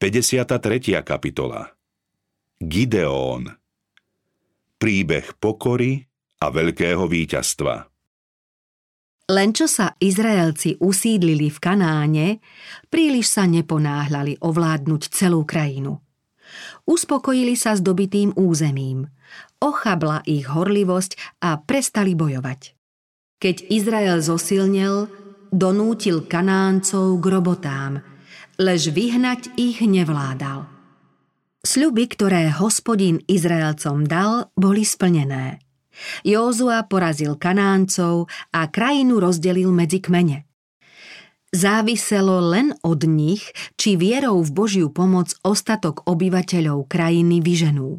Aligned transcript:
53. 0.00 0.56
kapitola 1.04 1.60
Gideón 2.56 3.52
Príbeh 4.80 5.36
pokory 5.36 6.00
a 6.40 6.48
veľkého 6.48 7.04
víťazstva 7.04 7.84
Len 9.28 9.52
čo 9.52 9.68
sa 9.68 9.92
Izraelci 10.00 10.80
usídlili 10.80 11.52
v 11.52 11.58
Kanáne, 11.60 12.40
príliš 12.88 13.28
sa 13.28 13.44
neponáhľali 13.44 14.40
ovládnuť 14.40 15.12
celú 15.12 15.44
krajinu. 15.44 16.00
Uspokojili 16.88 17.52
sa 17.52 17.76
s 17.76 17.84
dobitým 17.84 18.32
územím, 18.40 19.04
ochabla 19.60 20.24
ich 20.24 20.48
horlivosť 20.48 21.44
a 21.44 21.60
prestali 21.60 22.16
bojovať. 22.16 22.72
Keď 23.36 23.68
Izrael 23.68 24.24
zosilnel, 24.24 25.12
donútil 25.52 26.24
Kanáncov 26.24 27.20
k 27.20 27.24
robotám– 27.28 27.92
lež 28.60 28.92
vyhnať 28.92 29.56
ich 29.56 29.80
nevládal. 29.80 30.68
Sľuby, 31.64 32.04
ktoré 32.12 32.52
hospodin 32.52 33.24
Izraelcom 33.24 34.04
dal, 34.04 34.52
boli 34.52 34.84
splnené. 34.84 35.60
Józua 36.24 36.84
porazil 36.88 37.36
Kanáncov 37.36 38.28
a 38.52 38.68
krajinu 38.68 39.20
rozdelil 39.20 39.68
medzi 39.72 40.00
kmene. 40.00 40.48
Záviselo 41.50 42.38
len 42.40 42.70
od 42.86 43.04
nich, 43.04 43.42
či 43.74 43.98
vierou 43.98 44.38
v 44.40 44.54
Božiu 44.54 44.88
pomoc 44.94 45.34
ostatok 45.42 46.06
obyvateľov 46.06 46.86
krajiny 46.86 47.42
vyženú. 47.42 47.98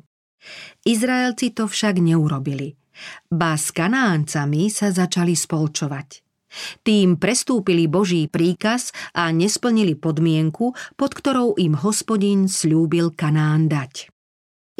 Izraelci 0.87 1.53
to 1.53 1.67
však 1.67 2.01
neurobili. 2.01 2.79
Ba 3.27 3.59
s 3.59 3.75
Kanáncami 3.75 4.71
sa 4.71 4.89
začali 4.89 5.35
spolčovať. 5.35 6.30
Tým 6.83 7.15
prestúpili 7.15 7.87
Boží 7.87 8.27
príkaz 8.27 8.91
a 9.15 9.31
nesplnili 9.31 9.95
podmienku, 9.95 10.75
pod 10.99 11.11
ktorou 11.11 11.55
im 11.55 11.75
hospodin 11.79 12.51
slúbil 12.51 13.15
Kanán 13.15 13.71
dať. 13.71 14.11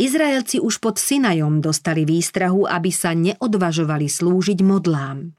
Izraelci 0.02 0.58
už 0.58 0.82
pod 0.82 0.98
Sinajom 0.98 1.62
dostali 1.62 2.08
výstrahu, 2.08 2.66
aby 2.66 2.90
sa 2.90 3.14
neodvažovali 3.14 4.10
slúžiť 4.10 4.60
modlám. 4.66 5.38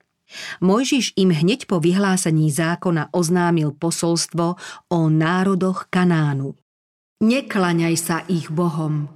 Mojžiš 0.64 1.18
im 1.20 1.34
hneď 1.34 1.68
po 1.68 1.76
vyhlásení 1.82 2.48
zákona 2.48 3.12
oznámil 3.12 3.76
posolstvo 3.76 4.56
o 4.88 4.98
národoch 5.12 5.92
Kanánu. 5.92 6.61
Neklaňaj 7.22 7.96
sa 7.96 8.26
ich 8.26 8.50
bohom, 8.50 9.06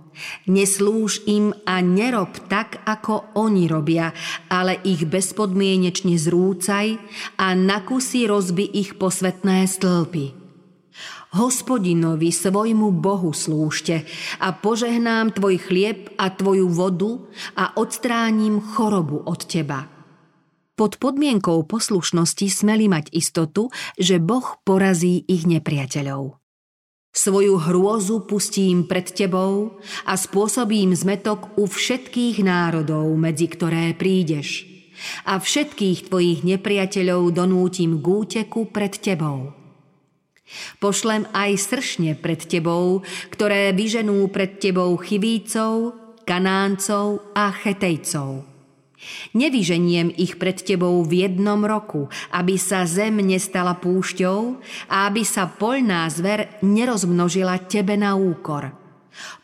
Neslúž 0.48 1.20
im 1.28 1.52
a 1.68 1.84
nerob 1.84 2.48
tak, 2.48 2.80
ako 2.88 3.36
oni 3.36 3.68
robia, 3.68 4.16
ale 4.48 4.80
ich 4.80 5.04
bezpodmienečne 5.04 6.16
zrúcaj 6.16 6.96
a 7.36 7.52
na 7.52 7.84
kusy 7.84 8.24
rozbi 8.24 8.64
ich 8.64 8.96
posvetné 8.96 9.68
stĺpy. 9.68 10.32
Hospodinovi 11.36 12.32
svojmu 12.32 12.96
Bohu 12.96 13.36
slúžte 13.36 14.08
a 14.40 14.56
požehnám 14.56 15.36
tvoj 15.36 15.60
chlieb 15.60 16.08
a 16.16 16.32
tvoju 16.32 16.72
vodu 16.72 17.28
a 17.52 17.76
odstránim 17.76 18.62
chorobu 18.72 19.20
od 19.20 19.44
teba. 19.44 19.84
Pod 20.76 20.96
podmienkou 20.96 21.64
poslušnosti 21.68 22.48
smeli 22.48 22.88
mať 22.88 23.12
istotu, 23.12 23.68
že 24.00 24.16
Boh 24.16 24.60
porazí 24.64 25.24
ich 25.28 25.44
nepriateľov. 25.44 26.45
Svoju 27.16 27.56
hrôzu 27.56 28.28
pustím 28.28 28.84
pred 28.84 29.08
tebou 29.08 29.80
a 30.04 30.20
spôsobím 30.20 30.92
zmetok 30.92 31.56
u 31.56 31.64
všetkých 31.64 32.44
národov, 32.44 33.08
medzi 33.16 33.48
ktoré 33.48 33.96
prídeš. 33.96 34.68
A 35.24 35.40
všetkých 35.40 36.12
tvojich 36.12 36.44
nepriateľov 36.44 37.32
donútim 37.32 37.96
k 37.96 38.04
úteku 38.04 38.68
pred 38.68 39.00
tebou. 39.00 39.56
Pošlem 40.76 41.24
aj 41.32 41.56
sršne 41.56 42.20
pred 42.20 42.44
tebou, 42.44 43.00
ktoré 43.32 43.72
vyženú 43.72 44.28
pred 44.28 44.60
tebou 44.60 44.92
chyvícov, 45.00 45.96
kanáncov 46.28 47.32
a 47.32 47.48
chetejcov 47.48 48.55
Nevyženiem 49.36 50.08
ich 50.16 50.40
pred 50.40 50.56
tebou 50.56 51.04
v 51.04 51.28
jednom 51.28 51.60
roku, 51.60 52.08
aby 52.32 52.56
sa 52.56 52.88
zem 52.88 53.20
nestala 53.20 53.76
púšťou 53.76 54.56
a 54.88 55.12
aby 55.12 55.20
sa 55.20 55.44
poľná 55.44 56.08
zver 56.08 56.60
nerozmnožila 56.64 57.60
tebe 57.68 58.00
na 58.00 58.16
úkor. 58.16 58.72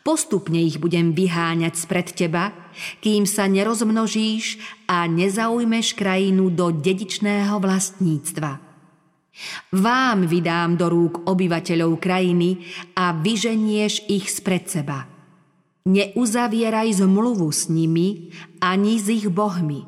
Postupne 0.05 0.61
ich 0.61 0.77
budem 0.77 1.13
vyháňať 1.13 1.73
spred 1.77 2.07
teba, 2.13 2.53
kým 3.01 3.25
sa 3.25 3.49
nerozmnožíš 3.49 4.61
a 4.89 5.05
nezaujmeš 5.09 5.97
krajinu 5.97 6.53
do 6.53 6.69
dedičného 6.73 7.57
vlastníctva. 7.57 8.61
Vám 9.73 10.29
vydám 10.29 10.77
do 10.77 10.93
rúk 10.93 11.25
obyvateľov 11.25 11.97
krajiny 11.97 12.61
a 12.93 13.17
vyženieš 13.17 14.05
ich 14.09 14.29
spred 14.29 14.69
seba– 14.69 15.09
Neuzavieraj 15.83 17.03
zmluvu 17.03 17.51
s 17.51 17.67
nimi 17.67 18.31
ani 18.63 18.95
s 18.95 19.11
ich 19.11 19.27
bohmi. 19.27 19.83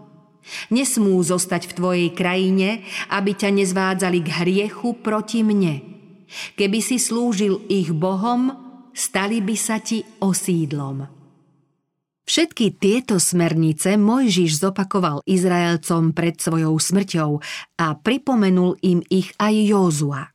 Nesmú 0.67 1.15
zostať 1.23 1.71
v 1.71 1.75
tvojej 1.79 2.09
krajine, 2.11 2.83
aby 3.07 3.31
ťa 3.31 3.49
nezvádzali 3.55 4.19
k 4.19 4.29
hriechu 4.43 4.99
proti 4.99 5.41
mne. 5.47 5.79
Keby 6.59 6.83
si 6.83 6.99
slúžil 6.99 7.63
ich 7.71 7.95
bohom, 7.95 8.51
stali 8.91 9.39
by 9.39 9.55
sa 9.55 9.79
ti 9.79 10.03
osídlom. 10.19 11.07
Všetky 12.27 12.75
tieto 12.75 13.15
smernice 13.15 13.95
Mojžiš 13.95 14.67
zopakoval 14.67 15.23
Izraelcom 15.23 16.11
pred 16.11 16.35
svojou 16.35 16.75
smrťou 16.75 17.31
a 17.79 17.85
pripomenul 17.95 18.75
im 18.83 18.99
ich 19.07 19.31
aj 19.39 19.53
Józua. 19.53 20.34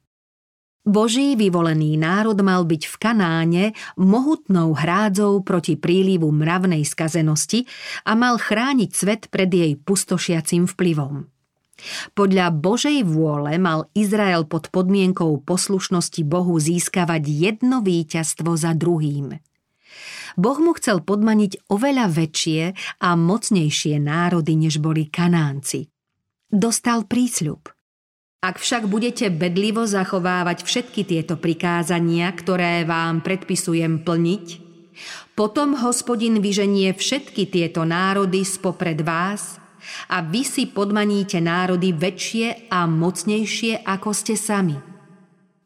Boží 0.91 1.39
vyvolený 1.39 1.95
národ 1.95 2.35
mal 2.43 2.67
byť 2.67 2.83
v 2.91 2.95
Kanáne 2.99 3.65
mohutnou 3.95 4.75
hrádzou 4.75 5.47
proti 5.47 5.79
prílivu 5.79 6.35
mravnej 6.35 6.83
skazenosti 6.83 7.63
a 8.03 8.19
mal 8.19 8.43
chrániť 8.43 8.91
svet 8.91 9.23
pred 9.31 9.47
jej 9.47 9.79
pustošiacim 9.79 10.67
vplyvom. 10.67 11.31
Podľa 12.19 12.51
Božej 12.51 13.07
vôle 13.07 13.55
mal 13.63 13.87
Izrael 13.95 14.45
pod 14.51 14.69
podmienkou 14.75 15.47
poslušnosti 15.47 16.27
Bohu 16.27 16.59
získavať 16.59 17.23
jedno 17.23 17.87
víťazstvo 17.87 18.51
za 18.59 18.75
druhým. 18.75 19.39
Boh 20.35 20.59
mu 20.59 20.75
chcel 20.75 21.07
podmaniť 21.07 21.71
oveľa 21.71 22.11
väčšie 22.11 22.63
a 22.99 23.09
mocnejšie 23.15 23.95
národy, 24.03 24.59
než 24.59 24.83
boli 24.83 25.07
Kanánci. 25.07 25.87
Dostal 26.51 27.07
prísľub– 27.07 27.71
ak 28.41 28.57
však 28.57 28.89
budete 28.89 29.29
bedlivo 29.29 29.85
zachovávať 29.85 30.65
všetky 30.65 31.05
tieto 31.05 31.37
prikázania, 31.37 32.33
ktoré 32.33 32.89
vám 32.89 33.21
predpisujem 33.21 34.01
plniť, 34.01 34.47
potom 35.37 35.77
hospodin 35.77 36.41
vyženie 36.41 36.97
všetky 36.97 37.53
tieto 37.53 37.85
národy 37.85 38.41
spopred 38.45 39.05
vás 39.05 39.61
a 40.09 40.25
vy 40.25 40.41
si 40.45 40.69
podmaníte 40.69 41.41
národy 41.41 41.93
väčšie 41.93 42.73
a 42.73 42.89
mocnejšie, 42.89 43.85
ako 43.85 44.11
ste 44.17 44.37
sami. 44.41 44.77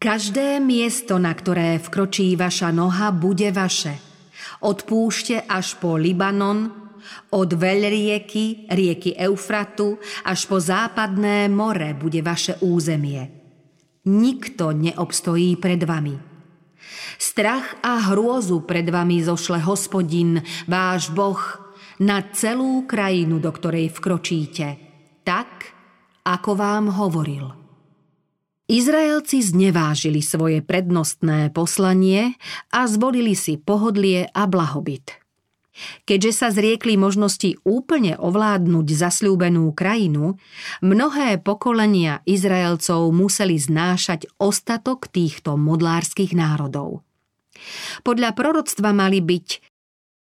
Každé 0.02 0.58
miesto, 0.58 1.16
na 1.22 1.30
ktoré 1.30 1.78
vkročí 1.78 2.34
vaša 2.34 2.74
noha, 2.74 3.14
bude 3.14 3.54
vaše. 3.54 4.02
Od 4.66 4.82
púšte 4.82 5.46
až 5.46 5.78
po 5.78 5.94
Libanon, 5.94 6.83
od 7.32 7.50
veľrieky, 7.52 8.70
rieky 8.70 9.16
Eufratu, 9.18 9.98
až 10.24 10.46
po 10.46 10.60
západné 10.60 11.48
more 11.48 11.96
bude 11.96 12.20
vaše 12.20 12.58
územie. 12.60 13.28
Nikto 14.04 14.76
neobstojí 14.76 15.56
pred 15.56 15.80
vami. 15.80 16.16
Strach 17.16 17.80
a 17.80 18.12
hrôzu 18.12 18.66
pred 18.68 18.84
vami 18.90 19.24
zošle 19.24 19.64
hospodin, 19.64 20.44
váš 20.68 21.08
Boh, 21.08 21.40
na 22.02 22.20
celú 22.34 22.84
krajinu, 22.84 23.38
do 23.38 23.48
ktorej 23.54 23.94
vkročíte, 23.94 24.76
tak, 25.22 25.72
ako 26.26 26.50
vám 26.58 26.90
hovoril. 26.90 27.64
Izraelci 28.64 29.44
znevážili 29.44 30.24
svoje 30.24 30.64
prednostné 30.64 31.52
poslanie 31.52 32.40
a 32.72 32.88
zvolili 32.88 33.36
si 33.36 33.60
pohodlie 33.60 34.24
a 34.32 34.48
blahobyt. 34.48 35.23
Keďže 36.06 36.32
sa 36.32 36.48
zriekli 36.54 36.94
možnosti 36.94 37.58
úplne 37.66 38.14
ovládnuť 38.14 38.86
zasľúbenú 38.94 39.74
krajinu, 39.74 40.38
mnohé 40.78 41.42
pokolenia 41.42 42.22
Izraelcov 42.24 43.10
museli 43.10 43.58
znášať 43.58 44.30
ostatok 44.38 45.10
týchto 45.10 45.58
modlárskych 45.58 46.30
národov. 46.34 47.02
Podľa 48.06 48.30
proroctva 48.34 48.94
mali 48.94 49.18
byť 49.18 49.48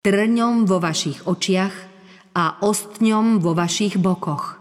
trňom 0.08 0.68
vo 0.68 0.80
vašich 0.80 1.28
očiach 1.28 1.76
a 2.32 2.64
ostňom 2.64 3.44
vo 3.44 3.52
vašich 3.52 4.00
bokoch. 4.00 4.60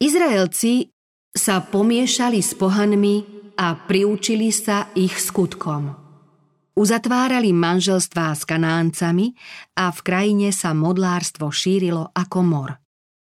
Izraelci 0.00 0.88
sa 1.30 1.60
pomiešali 1.60 2.40
s 2.40 2.56
pohanmi 2.56 3.16
a 3.60 3.76
priučili 3.76 4.48
sa 4.48 4.88
ich 4.96 5.20
skutkom. 5.20 5.99
Uzatvárali 6.78 7.50
manželstvá 7.50 8.30
s 8.32 8.46
kanáncami 8.46 9.34
a 9.74 9.90
v 9.90 9.98
krajine 10.06 10.48
sa 10.54 10.70
modlárstvo 10.70 11.50
šírilo 11.50 12.14
ako 12.14 12.38
mor. 12.46 12.70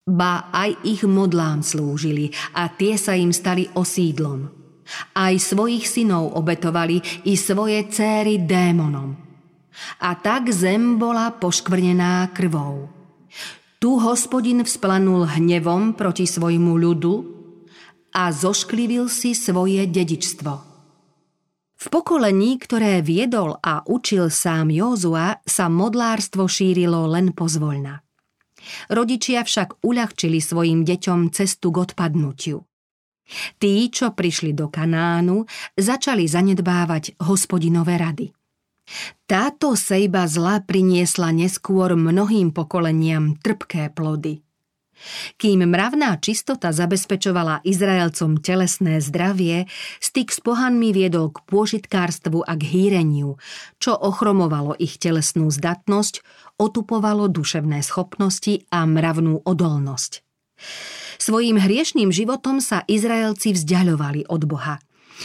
Ba 0.07 0.49
aj 0.55 0.87
ich 0.87 1.03
modlám 1.03 1.67
slúžili 1.67 2.31
a 2.55 2.71
tie 2.71 2.95
sa 2.95 3.19
im 3.19 3.35
stali 3.35 3.67
osídlom. 3.75 4.47
Aj 5.19 5.35
svojich 5.35 5.85
synov 5.91 6.39
obetovali 6.39 7.27
i 7.27 7.35
svoje 7.35 7.91
céry 7.91 8.39
démonom. 8.39 9.19
A 10.01 10.15
tak 10.17 10.49
zem 10.55 10.97
bola 10.97 11.35
poškvrnená 11.35 12.31
krvou. 12.33 12.89
Tu 13.77 13.91
hospodin 14.01 14.65
vzplanul 14.65 15.29
hnevom 15.37 15.93
proti 15.93 16.25
svojmu 16.25 16.73
ľudu 16.81 17.15
a 18.17 18.33
zošklivil 18.33 19.13
si 19.13 19.37
svoje 19.37 19.85
dedičstvo. 19.85 20.76
V 21.77 21.87
pokolení, 21.93 22.57
ktoré 22.57 23.05
viedol 23.05 23.61
a 23.61 23.85
učil 23.85 24.33
sám 24.33 24.73
Józua, 24.73 25.45
sa 25.45 25.69
modlárstvo 25.69 26.49
šírilo 26.49 27.05
len 27.05 27.37
pozvoľna. 27.37 28.01
Rodičia 28.89 29.45
však 29.45 29.85
uľahčili 29.85 30.41
svojim 30.41 30.83
deťom 30.89 31.31
cestu 31.31 31.71
k 31.71 31.77
odpadnutiu. 31.85 32.65
Tí, 33.59 33.91
čo 33.91 34.15
prišli 34.15 34.55
do 34.55 34.71
Kanánu, 34.71 35.45
začali 35.75 36.25
zanedbávať 36.31 37.19
hospodinové 37.27 37.99
rady. 37.99 38.31
Táto 39.27 39.75
sejba 39.75 40.31
zla 40.31 40.63
priniesla 40.63 41.35
neskôr 41.35 41.99
mnohým 41.99 42.55
pokoleniam 42.55 43.35
trpké 43.43 43.91
plody. 43.91 44.46
Kým 45.37 45.69
mravná 45.69 46.17
čistota 46.19 46.73
zabezpečovala 46.73 47.65
Izraelcom 47.65 48.41
telesné 48.41 48.99
zdravie, 49.05 49.69
styk 50.01 50.33
s 50.33 50.41
pohanmi 50.41 50.93
viedol 50.97 51.33
k 51.33 51.45
pôžitkárstvu 51.45 52.43
a 52.45 52.53
k 52.57 52.63
hýreniu, 52.65 53.37
čo 53.77 53.93
ochromovalo 53.95 54.73
ich 54.81 54.97
telesnú 54.97 55.53
zdatnosť, 55.53 56.25
otupovalo 56.57 57.29
duševné 57.29 57.85
schopnosti 57.85 58.65
a 58.73 58.89
mravnú 58.89 59.45
odolnosť. 59.45 60.25
Svojím 61.21 61.61
hriešným 61.61 62.13
životom 62.13 62.61
sa 62.65 62.85
Izraelci 62.89 63.53
vzdialovali 63.53 64.29
od 64.29 64.43
Boha. 64.49 64.81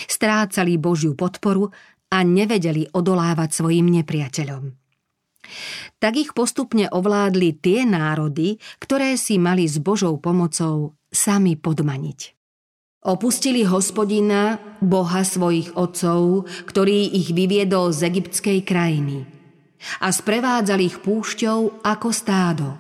Strácali 0.07 0.79
Božiu 0.79 1.15
podporu 1.19 1.71
a 2.12 2.23
nevedeli 2.23 2.88
odolávať 2.91 3.63
svojim 3.63 3.88
nepriateľom. 3.91 4.81
Tak 6.01 6.13
ich 6.18 6.31
postupne 6.36 6.88
ovládli 6.92 7.56
tie 7.57 7.88
národy, 7.88 8.57
ktoré 8.81 9.15
si 9.15 9.38
mali 9.38 9.68
s 9.68 9.77
Božou 9.80 10.18
pomocou 10.18 10.95
sami 11.12 11.59
podmaniť. 11.59 12.36
Opustili 13.01 13.65
hospodina, 13.65 14.62
boha 14.77 15.25
svojich 15.25 15.74
otcov, 15.74 16.45
ktorý 16.69 17.09
ich 17.18 17.33
vyviedol 17.33 17.89
z 17.89 18.13
egyptskej 18.13 18.62
krajiny 18.62 19.25
a 20.06 20.13
sprevádzali 20.13 20.83
ich 20.86 21.01
púšťou 21.01 21.81
ako 21.81 22.09
stádo. 22.13 22.77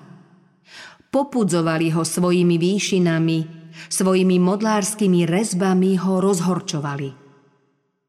Popudzovali 1.09 1.89
ho 1.91 2.05
svojimi 2.05 2.61
výšinami, 2.61 3.39
svojimi 3.89 4.37
modlárskymi 4.37 5.25
rezbami 5.25 5.97
ho 5.97 6.21
rozhorčovali. 6.21 7.09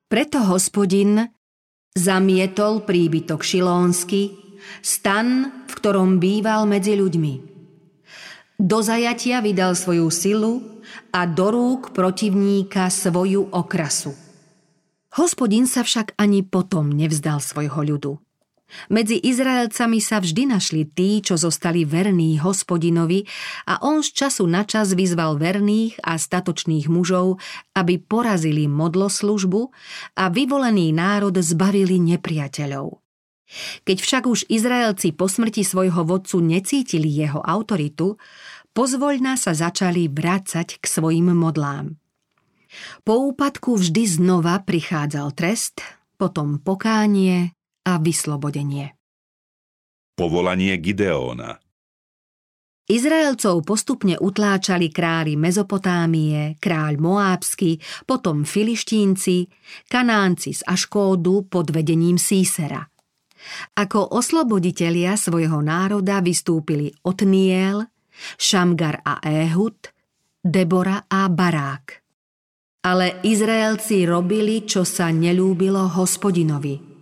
Preto 0.06 0.38
hospodin 0.44 1.16
zamietol 1.96 2.84
príbytok 2.84 3.40
šilónsky, 3.40 4.41
stan, 4.82 5.50
v 5.66 5.72
ktorom 5.72 6.22
býval 6.22 6.66
medzi 6.66 6.94
ľuďmi. 6.98 7.34
Do 8.62 8.78
zajatia 8.78 9.42
vydal 9.42 9.74
svoju 9.74 10.06
silu 10.14 10.82
a 11.10 11.26
do 11.26 11.50
rúk 11.50 11.90
protivníka 11.90 12.86
svoju 12.86 13.50
okrasu. 13.50 14.14
Hospodin 15.18 15.66
sa 15.68 15.82
však 15.84 16.14
ani 16.16 16.46
potom 16.46 16.88
nevzdal 16.88 17.42
svojho 17.42 17.82
ľudu. 17.84 18.12
Medzi 18.88 19.20
Izraelcami 19.20 20.00
sa 20.00 20.16
vždy 20.16 20.48
našli 20.48 20.88
tí, 20.88 21.20
čo 21.20 21.36
zostali 21.36 21.84
verní 21.84 22.40
hospodinovi 22.40 23.28
a 23.68 23.84
on 23.84 24.00
z 24.00 24.16
času 24.16 24.48
na 24.48 24.64
čas 24.64 24.96
vyzval 24.96 25.36
verných 25.36 26.00
a 26.00 26.16
statočných 26.16 26.88
mužov, 26.88 27.36
aby 27.76 28.00
porazili 28.00 28.64
modloslužbu 28.72 29.68
a 30.16 30.32
vyvolený 30.32 30.96
národ 30.96 31.36
zbavili 31.36 32.00
nepriateľov. 32.00 33.01
Keď 33.84 33.96
však 34.00 34.22
už 34.28 34.40
Izraelci 34.48 35.12
po 35.12 35.28
smrti 35.28 35.64
svojho 35.64 36.04
vodcu 36.04 36.40
necítili 36.40 37.08
jeho 37.08 37.40
autoritu, 37.40 38.16
pozvoľna 38.72 39.36
sa 39.36 39.52
začali 39.52 40.08
vrácať 40.08 40.80
k 40.80 40.84
svojim 40.84 41.32
modlám. 41.32 41.96
Po 43.04 43.14
úpadku 43.32 43.76
vždy 43.76 44.02
znova 44.08 44.64
prichádzal 44.64 45.36
trest, 45.36 45.84
potom 46.16 46.56
pokánie 46.60 47.52
a 47.84 48.00
vyslobodenie. 48.00 48.96
Povolanie 50.16 50.76
Gideóna 50.80 51.60
Izraelcov 52.92 53.64
postupne 53.64 54.20
utláčali 54.20 54.92
králi 54.92 55.38
Mezopotámie, 55.38 56.60
kráľ 56.60 57.00
Moábsky, 57.00 57.80
potom 58.04 58.44
Filištínci, 58.44 59.48
Kanánci 59.88 60.52
z 60.52 60.60
Aškódu 60.66 61.48
pod 61.48 61.72
vedením 61.72 62.20
Sísera. 62.20 62.91
Ako 63.74 64.14
osloboditelia 64.14 65.18
svojho 65.18 65.60
národa 65.64 66.22
vystúpili 66.22 66.92
Otniel, 67.02 67.86
Šamgar 68.38 69.02
a 69.02 69.18
Ehud, 69.24 69.90
Debora 70.42 71.06
a 71.08 71.26
Barák. 71.26 72.02
Ale 72.82 73.22
Izraelci 73.22 74.02
robili, 74.06 74.66
čo 74.66 74.82
sa 74.82 75.14
nelúbilo 75.14 75.86
hospodinovi– 75.86 76.74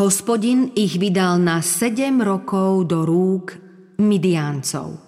Hospodin 0.00 0.72
ich 0.74 0.96
vydal 0.96 1.38
na 1.38 1.60
sedem 1.60 2.24
rokov 2.24 2.88
do 2.88 3.04
rúk 3.04 3.60
Midiáncov. 4.00 4.98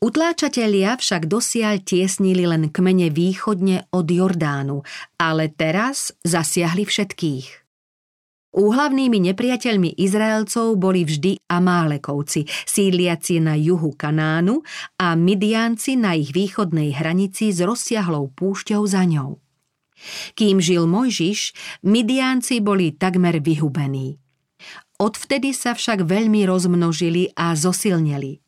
Utláčatelia 0.00 0.96
však 0.96 1.28
dosiaľ 1.28 1.84
tiesnili 1.84 2.48
len 2.48 2.72
kmene 2.72 3.12
východne 3.12 3.84
od 3.92 4.08
Jordánu, 4.08 4.80
ale 5.20 5.52
teraz 5.52 6.16
zasiahli 6.24 6.88
všetkých. 6.88 7.59
Úhlavnými 8.50 9.30
nepriateľmi 9.30 9.94
Izraelcov 9.94 10.74
boli 10.74 11.06
vždy 11.06 11.46
Amálekovci, 11.46 12.50
sídliaci 12.66 13.38
na 13.38 13.54
juhu 13.54 13.94
Kanánu 13.94 14.66
a 14.98 15.14
Midianci 15.14 15.94
na 15.94 16.18
ich 16.18 16.34
východnej 16.34 16.90
hranici 16.90 17.54
s 17.54 17.62
rozsiahlou 17.62 18.34
púšťou 18.34 18.82
za 18.90 19.06
ňou. 19.06 19.38
Kým 20.34 20.58
žil 20.58 20.90
Mojžiš, 20.90 21.54
Midiánci 21.86 22.58
boli 22.58 22.90
takmer 22.90 23.38
vyhubení. 23.38 24.18
Odvtedy 24.98 25.54
sa 25.54 25.78
však 25.78 26.02
veľmi 26.02 26.42
rozmnožili 26.42 27.30
a 27.38 27.54
zosilneli. 27.54 28.42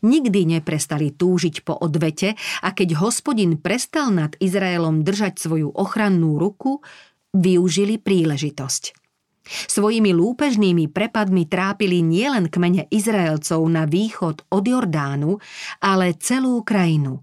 Nikdy 0.00 0.56
neprestali 0.56 1.12
túžiť 1.12 1.60
po 1.60 1.76
odvete 1.76 2.32
a 2.64 2.72
keď 2.72 2.96
hospodin 3.04 3.60
prestal 3.60 4.16
nad 4.16 4.32
Izraelom 4.40 5.04
držať 5.04 5.36
svoju 5.36 5.76
ochrannú 5.76 6.40
ruku, 6.40 6.80
využili 7.36 8.00
príležitosť. 8.00 9.05
Svojimi 9.46 10.10
lúpežnými 10.10 10.90
prepadmi 10.90 11.46
trápili 11.46 12.02
nielen 12.02 12.50
kmene 12.50 12.90
Izraelcov 12.90 13.62
na 13.70 13.86
východ 13.86 14.42
od 14.50 14.64
Jordánu, 14.66 15.38
ale 15.78 16.18
celú 16.18 16.66
krajinu. 16.66 17.22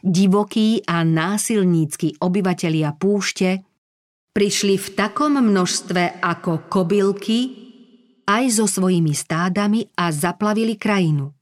Divokí 0.00 0.80
a 0.88 1.04
násilnícky 1.04 2.16
obyvatelia 2.24 2.96
púšte 2.96 3.60
prišli 4.32 4.80
v 4.80 4.88
takom 4.96 5.36
množstve 5.36 6.24
ako 6.24 6.72
kobylky 6.72 7.68
aj 8.24 8.44
so 8.56 8.64
svojimi 8.64 9.12
stádami 9.12 9.92
a 10.00 10.08
zaplavili 10.08 10.80
krajinu. 10.80 11.36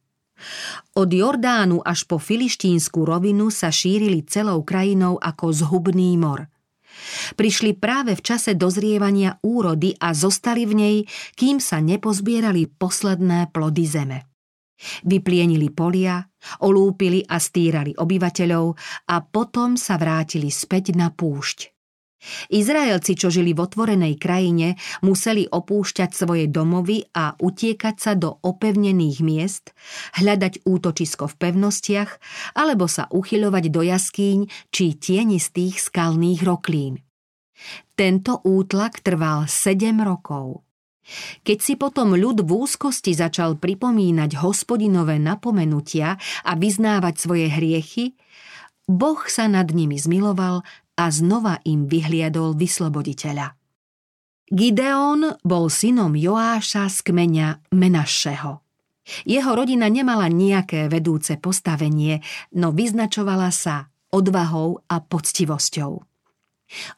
Od 0.98 1.10
Jordánu 1.10 1.78
až 1.82 2.06
po 2.10 2.18
filištínsku 2.18 3.06
rovinu 3.06 3.54
sa 3.54 3.70
šírili 3.70 4.26
celou 4.26 4.66
krajinou 4.66 5.18
ako 5.18 5.54
zhubný 5.54 6.18
mor. 6.18 6.50
Prišli 7.34 7.76
práve 7.76 8.14
v 8.14 8.24
čase 8.24 8.54
dozrievania 8.54 9.36
úrody 9.42 9.92
a 9.98 10.14
zostali 10.14 10.64
v 10.64 10.74
nej, 10.74 10.96
kým 11.34 11.58
sa 11.58 11.82
nepozbierali 11.82 12.70
posledné 12.70 13.50
plody 13.50 13.84
zeme. 13.84 14.18
Vyplienili 15.06 15.70
polia, 15.70 16.22
olúpili 16.66 17.22
a 17.24 17.38
stírali 17.38 17.94
obyvateľov 17.94 18.66
a 19.10 19.16
potom 19.22 19.78
sa 19.78 19.94
vrátili 19.98 20.50
späť 20.50 20.94
na 20.98 21.14
púšť. 21.14 21.73
Izraelci, 22.48 23.16
čo 23.16 23.28
žili 23.28 23.52
v 23.52 23.64
otvorenej 23.64 24.14
krajine, 24.16 24.80
museli 25.04 25.44
opúšťať 25.48 26.10
svoje 26.12 26.44
domovy 26.48 27.04
a 27.12 27.36
utiekať 27.36 27.96
sa 28.00 28.12
do 28.16 28.40
opevnených 28.40 29.18
miest, 29.20 29.76
hľadať 30.16 30.64
útočisko 30.64 31.28
v 31.30 31.34
pevnostiach 31.38 32.10
alebo 32.56 32.88
sa 32.88 33.08
uchyľovať 33.12 33.64
do 33.70 33.80
jaskýň 33.84 34.38
či 34.72 34.84
tienistých 34.96 35.80
skalných 35.80 36.40
roklín. 36.42 37.00
Tento 37.94 38.42
útlak 38.42 39.00
trval 39.00 39.46
7 39.46 39.94
rokov. 40.02 40.66
Keď 41.44 41.58
si 41.60 41.74
potom 41.76 42.16
ľud 42.16 42.48
v 42.48 42.64
úzkosti 42.64 43.12
začal 43.12 43.60
pripomínať 43.60 44.40
hospodinové 44.40 45.20
napomenutia 45.20 46.16
a 46.48 46.52
vyznávať 46.56 47.14
svoje 47.20 47.46
hriechy, 47.52 48.16
Boh 48.84 49.20
sa 49.28 49.48
nad 49.48 49.68
nimi 49.72 49.96
zmiloval 49.96 50.60
a 50.94 51.10
znova 51.10 51.58
im 51.66 51.86
vyhliadol 51.90 52.54
vysloboditeľa. 52.54 53.54
Gideon 54.44 55.40
bol 55.40 55.66
synom 55.72 56.12
Joáša 56.14 56.86
z 56.92 56.98
kmeňa 57.10 57.72
Menašeho. 57.72 58.60
Jeho 59.24 59.52
rodina 59.52 59.88
nemala 59.92 60.28
nejaké 60.32 60.88
vedúce 60.88 61.36
postavenie, 61.36 62.24
no 62.56 62.72
vyznačovala 62.72 63.52
sa 63.52 63.92
odvahou 64.14 64.80
a 64.88 65.00
poctivosťou. 65.02 65.92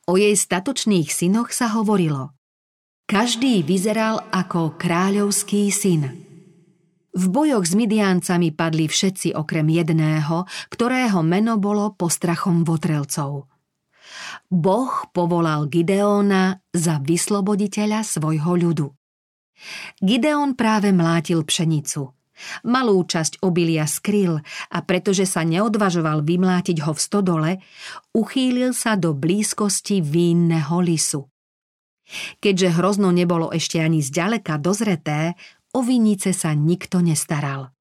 O 0.06 0.12
jej 0.14 0.36
statočných 0.36 1.10
synoch 1.10 1.50
sa 1.50 1.72
hovorilo. 1.74 2.36
Každý 3.06 3.62
vyzeral 3.62 4.22
ako 4.34 4.74
kráľovský 4.74 5.70
syn. 5.70 6.02
V 7.16 7.24
bojoch 7.32 7.64
s 7.64 7.72
Midiáncami 7.72 8.52
padli 8.52 8.90
všetci 8.90 9.32
okrem 9.32 9.66
jedného, 9.72 10.44
ktorého 10.68 11.24
meno 11.24 11.56
bolo 11.56 11.94
postrachom 11.96 12.66
votrelcov. 12.66 13.48
Boh 14.48 14.92
povolal 15.12 15.66
Gideóna 15.66 16.58
za 16.72 17.02
vysloboditeľa 17.02 18.02
svojho 18.06 18.52
ľudu. 18.56 18.88
Gideon 20.00 20.52
práve 20.54 20.92
mlátil 20.92 21.42
pšenicu. 21.42 22.12
Malú 22.68 23.00
časť 23.00 23.40
obilia 23.40 23.88
skryl 23.88 24.36
a 24.68 24.78
pretože 24.84 25.24
sa 25.24 25.40
neodvažoval 25.40 26.20
vymlátiť 26.20 26.84
ho 26.84 26.92
v 26.92 27.00
stodole, 27.00 27.50
uchýlil 28.12 28.76
sa 28.76 28.92
do 29.00 29.16
blízkosti 29.16 30.04
vínneho 30.04 30.76
lisu. 30.84 31.24
Keďže 32.38 32.76
hrozno 32.76 33.08
nebolo 33.10 33.50
ešte 33.50 33.80
ani 33.80 34.04
zďaleka 34.04 34.60
dozreté, 34.60 35.34
o 35.72 35.80
vinice 35.80 36.36
sa 36.36 36.52
nikto 36.52 37.00
nestaral. 37.00 37.75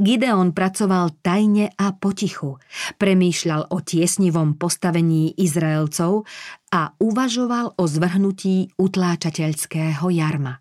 Gideon 0.00 0.52
pracoval 0.52 1.20
tajne 1.20 1.72
a 1.74 1.92
potichu, 1.96 2.60
premýšľal 3.00 3.72
o 3.72 3.82
tiesnivom 3.82 4.56
postavení 4.56 5.34
Izraelcov 5.36 6.24
a 6.72 6.92
uvažoval 7.00 7.76
o 7.76 7.84
zvrhnutí 7.84 8.76
utláčateľského 8.76 10.06
jarma. 10.12 10.60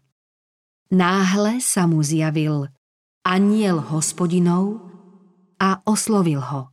Náhle 0.92 1.60
sa 1.60 1.90
mu 1.90 2.06
zjavil 2.06 2.70
aniel 3.26 3.82
hospodinov 3.82 4.86
a 5.58 5.82
oslovil 5.90 6.46
ho. 6.46 6.70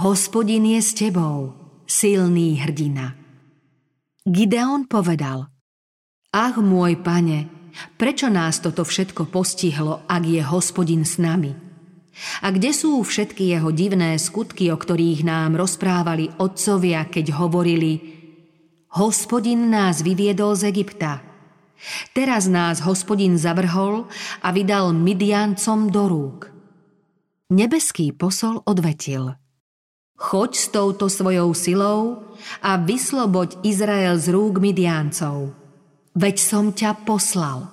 Hospodin 0.00 0.64
je 0.64 0.80
s 0.80 0.96
tebou, 0.96 1.52
silný 1.84 2.56
hrdina. 2.56 3.12
Gideon 4.24 4.88
povedal, 4.88 5.50
Ach 6.32 6.56
môj 6.60 7.00
pane, 7.00 7.57
Prečo 7.98 8.26
nás 8.30 8.58
toto 8.58 8.82
všetko 8.82 9.30
postihlo, 9.30 10.02
ak 10.06 10.22
je 10.26 10.42
hospodin 10.42 11.06
s 11.06 11.18
nami? 11.18 11.54
A 12.42 12.50
kde 12.50 12.74
sú 12.74 12.98
všetky 13.02 13.54
jeho 13.54 13.70
divné 13.70 14.18
skutky, 14.18 14.74
o 14.74 14.76
ktorých 14.76 15.22
nám 15.22 15.54
rozprávali 15.54 16.34
otcovia, 16.42 17.06
keď 17.06 17.38
hovorili 17.38 18.18
Hospodin 18.98 19.68
nás 19.68 20.00
vyviedol 20.02 20.56
z 20.56 20.72
Egypta. 20.72 21.22
Teraz 22.10 22.50
nás 22.50 22.82
hospodin 22.82 23.38
zavrhol 23.38 24.10
a 24.42 24.48
vydal 24.50 24.90
Midiancom 24.96 25.92
do 25.92 26.02
rúk. 26.10 26.40
Nebeský 27.54 28.10
posol 28.10 28.64
odvetil. 28.66 29.38
Choď 30.18 30.50
s 30.58 30.66
touto 30.74 31.06
svojou 31.06 31.54
silou 31.54 32.26
a 32.58 32.74
vysloboď 32.80 33.62
Izrael 33.62 34.18
z 34.18 34.34
rúk 34.34 34.58
Midiancov 34.58 35.54
veď 36.18 36.36
som 36.42 36.74
ťa 36.74 37.06
poslal. 37.06 37.70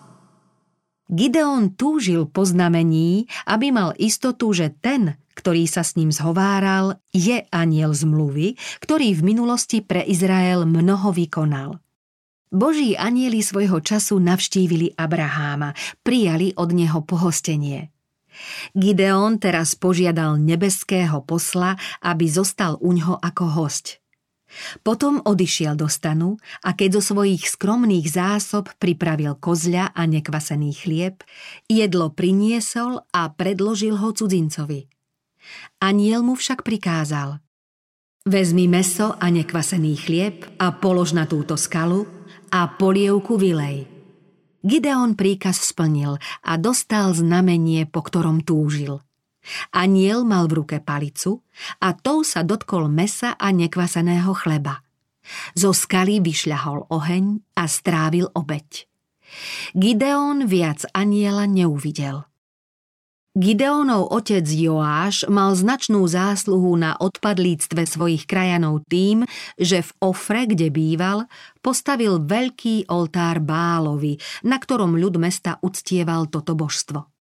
Gideon 1.09 1.73
túžil 1.73 2.29
po 2.29 2.45
znamení, 2.45 3.29
aby 3.45 3.69
mal 3.69 3.93
istotu, 3.97 4.53
že 4.53 4.73
ten, 4.73 5.17
ktorý 5.37 5.69
sa 5.69 5.85
s 5.85 5.97
ním 5.97 6.09
zhováral, 6.09 6.97
je 7.13 7.45
aniel 7.53 7.93
zmluvy, 7.93 8.57
ktorý 8.81 9.13
v 9.17 9.21
minulosti 9.21 9.85
pre 9.85 10.01
Izrael 10.01 10.65
mnoho 10.65 11.13
vykonal. 11.13 11.77
Boží 12.49 12.93
anieli 12.97 13.41
svojho 13.41 13.81
času 13.81 14.17
navštívili 14.21 14.97
Abraháma, 14.97 15.73
prijali 16.01 16.53
od 16.57 16.69
neho 16.73 17.01
pohostenie. 17.05 17.93
Gideon 18.73 19.37
teraz 19.37 19.77
požiadal 19.77 20.41
nebeského 20.41 21.21
posla, 21.21 21.77
aby 22.01 22.25
zostal 22.29 22.77
u 22.81 22.93
ňoho 22.93 23.15
ako 23.21 23.45
host– 23.61 23.85
potom 24.81 25.21
odišiel 25.23 25.79
do 25.79 25.87
stanu 25.87 26.39
a 26.63 26.73
keď 26.73 26.99
zo 26.99 27.15
svojich 27.15 27.45
skromných 27.45 28.07
zásob 28.09 28.71
pripravil 28.77 29.37
kozľa 29.37 29.93
a 29.93 30.01
nekvasený 30.05 30.71
chlieb, 30.75 31.23
jedlo 31.69 32.11
priniesol 32.11 33.03
a 33.13 33.31
predložil 33.31 33.99
ho 33.99 34.09
cudzincovi. 34.11 34.87
Aniel 35.81 36.25
mu 36.25 36.33
však 36.33 36.65
prikázal 36.65 37.39
Vezmi 38.25 38.65
meso 38.65 39.13
a 39.13 39.29
nekvasený 39.29 39.93
chlieb 40.01 40.49
a 40.57 40.73
polož 40.73 41.13
na 41.13 41.29
túto 41.29 41.53
skalu 41.53 42.09
a 42.49 42.65
polievku 42.73 43.37
vylej. 43.37 43.85
Gideon 44.65 45.13
príkaz 45.13 45.61
splnil 45.61 46.17
a 46.41 46.57
dostal 46.57 47.13
znamenie, 47.13 47.85
po 47.85 48.01
ktorom 48.01 48.41
túžil– 48.41 48.97
Aniel 49.73 50.25
mal 50.25 50.49
v 50.49 50.61
ruke 50.63 50.77
palicu 50.81 51.45
a 51.81 51.93
tou 51.93 52.25
sa 52.25 52.41
dotkol 52.41 52.89
mesa 52.89 53.37
a 53.37 53.53
nekvaseného 53.53 54.33
chleba. 54.33 54.81
Zo 55.57 55.73
skaly 55.73 56.21
vyšľahol 56.21 56.89
oheň 56.89 57.41
a 57.57 57.65
strávil 57.65 58.29
obeď. 58.33 58.85
Gideon 59.73 60.45
viac 60.45 60.85
aniela 60.93 61.49
neuvidel. 61.49 62.29
Gideonov 63.35 64.15
otec 64.15 64.47
Joáš 64.47 65.27
mal 65.27 65.51
značnú 65.59 66.07
zásluhu 66.07 66.79
na 66.79 66.95
odpadlíctve 66.95 67.83
svojich 67.83 68.23
krajanov 68.23 68.87
tým, 68.87 69.27
že 69.59 69.83
v 69.83 69.91
Ofre, 70.07 70.47
kde 70.47 70.71
býval, 70.71 71.27
postavil 71.59 72.23
veľký 72.23 72.87
oltár 72.87 73.43
Bálovi, 73.43 74.15
na 74.47 74.55
ktorom 74.55 74.95
ľud 74.95 75.19
mesta 75.19 75.59
uctieval 75.59 76.31
toto 76.31 76.55
božstvo. 76.55 77.14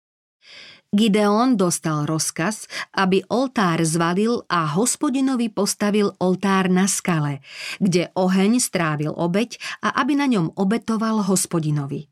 Gideon 0.95 1.59
dostal 1.59 2.07
rozkaz, 2.07 2.71
aby 2.95 3.27
oltár 3.27 3.83
zvalil 3.83 4.47
a 4.47 4.79
hospodinovi 4.79 5.51
postavil 5.51 6.15
oltár 6.23 6.71
na 6.71 6.87
skale, 6.87 7.43
kde 7.83 8.15
oheň 8.15 8.63
strávil 8.63 9.11
obeď 9.11 9.59
a 9.83 9.99
aby 9.99 10.15
na 10.15 10.31
ňom 10.31 10.55
obetoval 10.55 11.27
hospodinovi. 11.27 12.07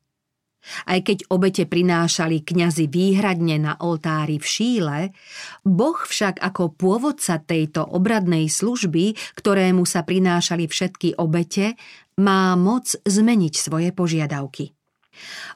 Aj 0.86 0.98
keď 0.98 1.30
obete 1.30 1.62
prinášali 1.66 2.42
kňazi 2.42 2.90
výhradne 2.90 3.62
na 3.62 3.72
oltári 3.78 4.42
v 4.42 4.46
Šíle, 4.46 4.98
Boh 5.62 5.98
však 5.98 6.42
ako 6.42 6.74
pôvodca 6.74 7.38
tejto 7.38 7.86
obradnej 7.86 8.50
služby, 8.50 9.14
ktorému 9.38 9.86
sa 9.86 10.02
prinášali 10.02 10.66
všetky 10.66 11.18
obete, 11.22 11.78
má 12.18 12.58
moc 12.58 12.94
zmeniť 13.06 13.54
svoje 13.54 13.90
požiadavky. 13.94 14.74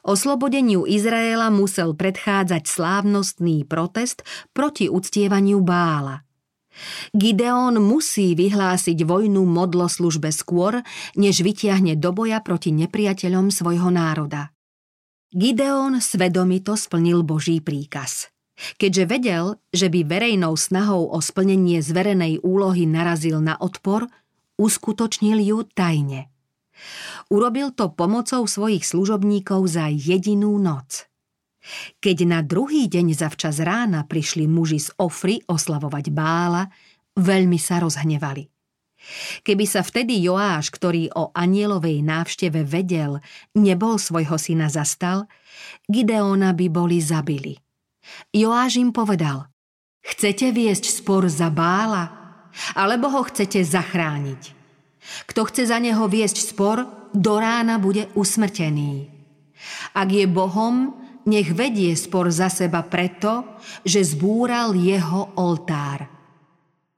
Oslobodeniu 0.05 0.85
Izraela 0.85 1.49
musel 1.49 1.97
predchádzať 1.97 2.63
slávnostný 2.69 3.65
protest 3.65 4.21
proti 4.53 4.87
uctievaniu 4.87 5.59
Bála. 5.65 6.21
Gideon 7.09 7.81
musí 7.81 8.37
vyhlásiť 8.37 9.01
vojnu 9.01 9.41
modloslužbe 9.49 10.29
skôr, 10.29 10.85
než 11.17 11.41
vytiahne 11.41 11.97
do 11.97 12.13
boja 12.13 12.37
proti 12.45 12.69
nepriateľom 12.69 13.49
svojho 13.49 13.89
národa. 13.89 14.53
Gideon 15.33 15.99
svedomito 15.99 16.77
splnil 16.77 17.25
Boží 17.25 17.59
príkaz. 17.59 18.29
Keďže 18.77 19.03
vedel, 19.05 19.45
že 19.69 19.89
by 19.89 20.05
verejnou 20.05 20.57
snahou 20.57 21.13
o 21.13 21.19
splnenie 21.21 21.81
zverenej 21.81 22.41
úlohy 22.41 22.89
narazil 22.89 23.37
na 23.37 23.53
odpor, 23.57 24.09
uskutočnil 24.57 25.37
ju 25.41 25.57
tajne. 25.77 26.33
Urobil 27.33 27.73
to 27.73 27.91
pomocou 27.91 28.45
svojich 28.47 28.85
služobníkov 28.85 29.67
za 29.67 29.89
jedinú 29.91 30.55
noc. 30.61 31.07
Keď 31.99 32.17
na 32.23 32.39
druhý 32.45 32.87
deň 32.87 33.11
zavčas 33.11 33.59
rána 33.59 34.07
prišli 34.07 34.47
muži 34.47 34.79
z 34.79 34.89
Ofry 35.01 35.43
oslavovať 35.45 36.05
bála, 36.15 36.71
veľmi 37.19 37.59
sa 37.59 37.83
rozhnevali. 37.83 38.47
Keby 39.45 39.65
sa 39.69 39.85
vtedy 39.85 40.19
Joáš, 40.25 40.73
ktorý 40.73 41.13
o 41.13 41.29
anielovej 41.31 42.01
návšteve 42.01 42.65
vedel, 42.65 43.21
nebol 43.53 44.01
svojho 44.01 44.35
syna 44.41 44.67
zastal, 44.73 45.29
Gideona 45.85 46.51
by 46.51 46.67
boli 46.67 46.97
zabili. 46.99 47.55
Joáš 48.33 48.81
im 48.81 48.89
povedal, 48.95 49.51
chcete 50.01 50.49
viesť 50.49 50.89
spor 50.89 51.29
za 51.29 51.53
bála, 51.53 52.09
alebo 52.73 53.11
ho 53.11 53.21
chcete 53.27 53.61
zachrániť? 53.61 54.56
Kto 55.29 55.47
chce 55.47 55.69
za 55.69 55.77
neho 55.79 56.05
viesť 56.07 56.37
spor, 56.43 56.85
do 57.15 57.33
rána 57.39 57.79
bude 57.79 58.11
usmrtený. 58.13 59.09
Ak 59.97 60.09
je 60.13 60.25
Bohom, 60.29 60.93
nech 61.27 61.51
vedie 61.51 61.91
spor 61.99 62.31
za 62.31 62.47
seba 62.47 62.85
preto, 62.87 63.59
že 63.83 64.05
zbúral 64.05 64.77
jeho 64.77 65.35
oltár. 65.35 66.07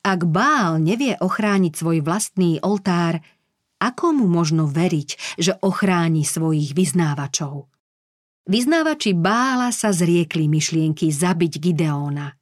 Ak 0.05 0.21
Bál 0.29 0.79
nevie 0.79 1.17
ochrániť 1.19 1.73
svoj 1.75 1.99
vlastný 2.05 2.61
oltár, 2.63 3.19
ako 3.79 4.11
mu 4.15 4.25
možno 4.27 4.67
veriť, 4.67 5.39
že 5.39 5.55
ochráni 5.63 6.27
svojich 6.27 6.75
vyznávačov? 6.75 7.67
Vyznávači 8.49 9.13
Bála 9.13 9.69
sa 9.69 9.93
zriekli 9.93 10.49
myšlienky 10.49 11.13
zabiť 11.13 11.53
Gideóna. 11.61 12.38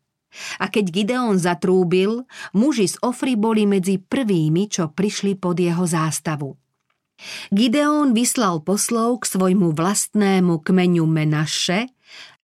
A 0.62 0.70
keď 0.72 0.86
Gideon 0.94 1.36
zatrúbil, 1.38 2.26
muži 2.54 2.88
z 2.90 2.96
Ofry 3.04 3.36
boli 3.36 3.66
medzi 3.66 3.98
prvými, 3.98 4.70
čo 4.72 4.90
prišli 4.92 5.36
pod 5.38 5.58
jeho 5.58 5.84
zástavu. 5.84 6.56
Gideon 7.50 8.14
vyslal 8.14 8.62
poslov 8.62 9.26
k 9.26 9.34
svojmu 9.34 9.74
vlastnému 9.74 10.62
kmeňu 10.62 11.06
Menaše, 11.10 11.90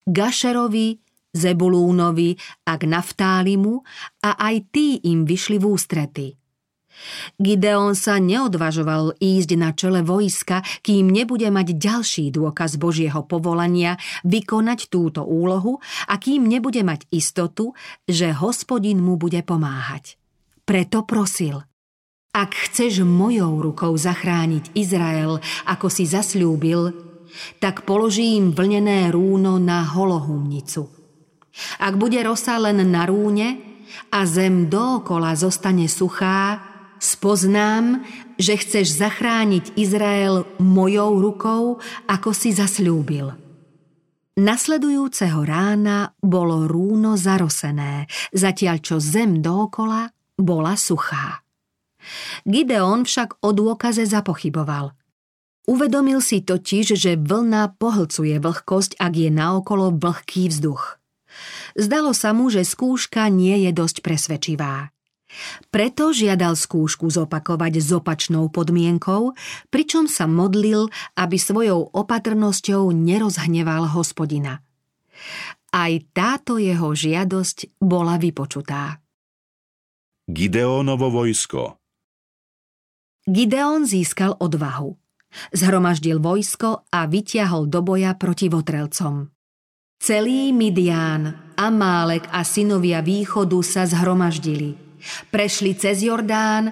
Gašerovi, 0.08 0.98
Zebulúnovi 1.32 2.36
a 2.68 2.76
k 2.76 2.84
Naftálimu 2.88 3.84
a 4.24 4.36
aj 4.36 4.56
tí 4.72 5.00
im 5.08 5.24
vyšli 5.24 5.60
v 5.60 5.66
ústrety. 5.68 6.41
Gideon 7.38 7.98
sa 7.98 8.22
neodvažoval 8.22 9.18
ísť 9.18 9.50
na 9.58 9.74
čele 9.76 10.02
vojska, 10.06 10.64
kým 10.86 11.10
nebude 11.10 11.48
mať 11.50 11.78
ďalší 11.78 12.32
dôkaz 12.34 12.78
Božieho 12.78 13.26
povolania 13.26 13.98
vykonať 14.28 14.90
túto 14.90 15.22
úlohu 15.26 15.82
a 16.08 16.16
kým 16.18 16.48
nebude 16.48 16.82
mať 16.86 17.08
istotu, 17.12 17.74
že 18.06 18.34
hospodin 18.36 19.02
mu 19.02 19.18
bude 19.18 19.42
pomáhať. 19.46 20.18
Preto 20.66 21.04
prosil– 21.04 21.62
ak 22.32 22.72
chceš 22.72 23.04
mojou 23.04 23.60
rukou 23.60 23.92
zachrániť 23.92 24.72
Izrael, 24.72 25.44
ako 25.68 25.92
si 25.92 26.08
zasľúbil, 26.08 26.96
tak 27.60 27.84
položím 27.84 28.56
vlnené 28.56 29.12
rúno 29.12 29.60
na 29.60 29.84
holohumnicu. 29.84 30.88
Ak 31.84 32.00
bude 32.00 32.24
rosa 32.24 32.56
len 32.56 32.80
na 32.88 33.04
rúne 33.04 33.60
a 34.16 34.24
zem 34.24 34.72
dookola 34.72 35.36
zostane 35.36 35.92
suchá, 35.92 36.71
spoznám, 37.02 38.06
že 38.38 38.62
chceš 38.62 38.94
zachrániť 38.94 39.74
Izrael 39.74 40.46
mojou 40.62 41.18
rukou, 41.18 41.64
ako 42.06 42.30
si 42.32 42.54
zasľúbil. 42.54 43.34
Nasledujúceho 44.38 45.44
rána 45.44 46.16
bolo 46.24 46.70
rúno 46.70 47.20
zarosené, 47.20 48.08
zatiaľ 48.32 48.78
čo 48.80 48.96
zem 49.02 49.44
dookola 49.44 50.14
bola 50.40 50.80
suchá. 50.80 51.44
Gideon 52.48 53.04
však 53.04 53.44
o 53.44 53.52
dôkaze 53.52 54.08
zapochyboval. 54.08 54.96
Uvedomil 55.70 56.24
si 56.26 56.42
totiž, 56.42 56.98
že 56.98 57.22
vlna 57.22 57.78
pohlcuje 57.78 58.42
vlhkosť, 58.42 58.98
ak 58.98 59.14
je 59.14 59.30
naokolo 59.30 59.94
vlhký 59.94 60.50
vzduch. 60.50 60.98
Zdalo 61.78 62.12
sa 62.18 62.34
mu, 62.34 62.50
že 62.50 62.66
skúška 62.66 63.30
nie 63.30 63.70
je 63.70 63.72
dosť 63.72 64.02
presvedčivá. 64.02 64.90
Preto 65.72 66.12
žiadal 66.12 66.60
skúšku 66.60 67.08
zopakovať 67.08 67.74
s 67.80 67.90
opačnou 67.96 68.52
podmienkou, 68.52 69.34
pričom 69.72 70.06
sa 70.06 70.28
modlil, 70.28 70.92
aby 71.16 71.38
svojou 71.40 71.92
opatrnosťou 71.92 72.92
nerozhneval 72.92 73.92
hospodina. 73.96 74.60
Aj 75.72 75.92
táto 76.12 76.60
jeho 76.60 76.92
žiadosť 76.92 77.80
bola 77.80 78.20
vypočutá. 78.20 79.00
Gideónovo 80.28 81.12
vojsko 81.12 81.82
Gideon 83.28 83.86
získal 83.86 84.36
odvahu. 84.42 84.98
Zhromaždil 85.56 86.20
vojsko 86.20 86.84
a 86.92 87.08
vytiahol 87.08 87.72
do 87.72 87.80
boja 87.80 88.18
proti 88.20 88.52
votrelcom. 88.52 89.32
Celý 90.02 90.50
Midián, 90.52 91.54
Amálek 91.56 92.26
a 92.34 92.42
synovia 92.42 93.06
východu 93.06 93.62
sa 93.62 93.86
zhromaždili. 93.86 94.91
Prešli 95.30 95.76
cez 95.76 96.06
Jordán 96.06 96.70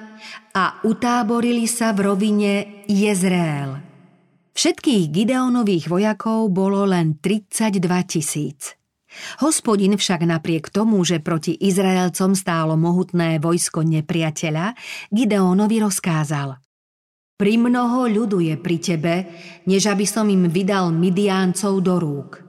a 0.53 0.81
utáborili 0.86 1.65
sa 1.65 1.91
v 1.93 2.00
rovine 2.09 2.53
Jezreel. 2.86 3.79
Všetkých 4.53 5.03
Gideonových 5.07 5.88
vojakov 5.88 6.51
bolo 6.51 6.83
len 6.83 7.15
32 7.21 7.79
tisíc. 8.03 8.75
Hospodin 9.41 9.98
však 9.98 10.21
napriek 10.27 10.69
tomu, 10.69 11.01
že 11.01 11.24
proti 11.24 11.57
Izraelcom 11.57 12.38
stálo 12.38 12.77
mohutné 12.77 13.41
vojsko 13.41 13.81
nepriateľa, 13.81 14.77
Gideonovi 15.09 15.77
rozkázal. 15.81 16.59
Pri 17.39 17.55
mnoho 17.55 18.12
ľudu 18.12 18.43
je 18.43 18.55
pri 18.59 18.77
tebe, 18.83 19.15
než 19.63 19.88
aby 19.88 20.03
som 20.03 20.27
im 20.27 20.51
vydal 20.51 20.91
Midiáncov 20.91 21.79
do 21.79 21.95
rúk. 21.95 22.43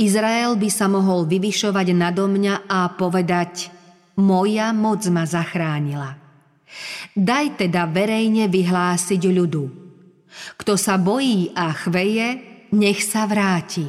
Izrael 0.00 0.56
by 0.56 0.68
sa 0.72 0.88
mohol 0.88 1.28
vyvyšovať 1.28 1.92
nado 1.92 2.24
mňa 2.24 2.72
a 2.72 2.88
povedať 2.96 3.68
Moja 4.18 4.74
moc 4.74 5.06
ma 5.14 5.22
zachránila. 5.22 6.18
Daj 7.14 7.64
teda 7.64 7.86
verejne 7.86 8.50
vyhlásiť 8.50 9.22
ľudu. 9.24 9.64
Kto 10.58 10.74
sa 10.74 10.98
bojí 10.98 11.54
a 11.54 11.70
chveje, 11.70 12.28
nech 12.74 13.00
sa 13.00 13.24
vráti. 13.30 13.88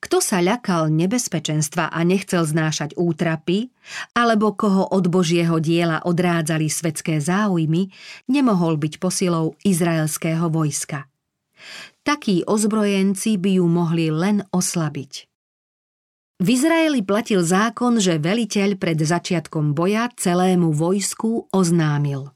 Kto 0.00 0.18
sa 0.18 0.40
ľakal 0.40 0.88
nebezpečenstva 0.90 1.92
a 1.92 2.00
nechcel 2.02 2.42
znášať 2.42 2.96
útrapy, 2.96 3.68
alebo 4.16 4.56
koho 4.56 4.88
od 4.90 5.06
Božieho 5.12 5.60
diela 5.60 6.00
odrádzali 6.02 6.66
svetské 6.72 7.20
záujmy, 7.20 7.92
nemohol 8.32 8.80
byť 8.80 8.96
posilou 8.96 9.60
izraelského 9.60 10.48
vojska. 10.48 11.04
Takí 12.00 12.48
ozbrojenci 12.48 13.36
by 13.36 13.60
ju 13.60 13.66
mohli 13.68 14.08
len 14.08 14.40
oslabiť. 14.50 15.29
V 16.40 16.56
Izraeli 16.56 17.04
platil 17.04 17.44
zákon, 17.44 18.00
že 18.00 18.16
veliteľ 18.16 18.80
pred 18.80 18.96
začiatkom 18.96 19.76
boja 19.76 20.08
celému 20.08 20.72
vojsku 20.72 21.52
oznámil. 21.52 22.32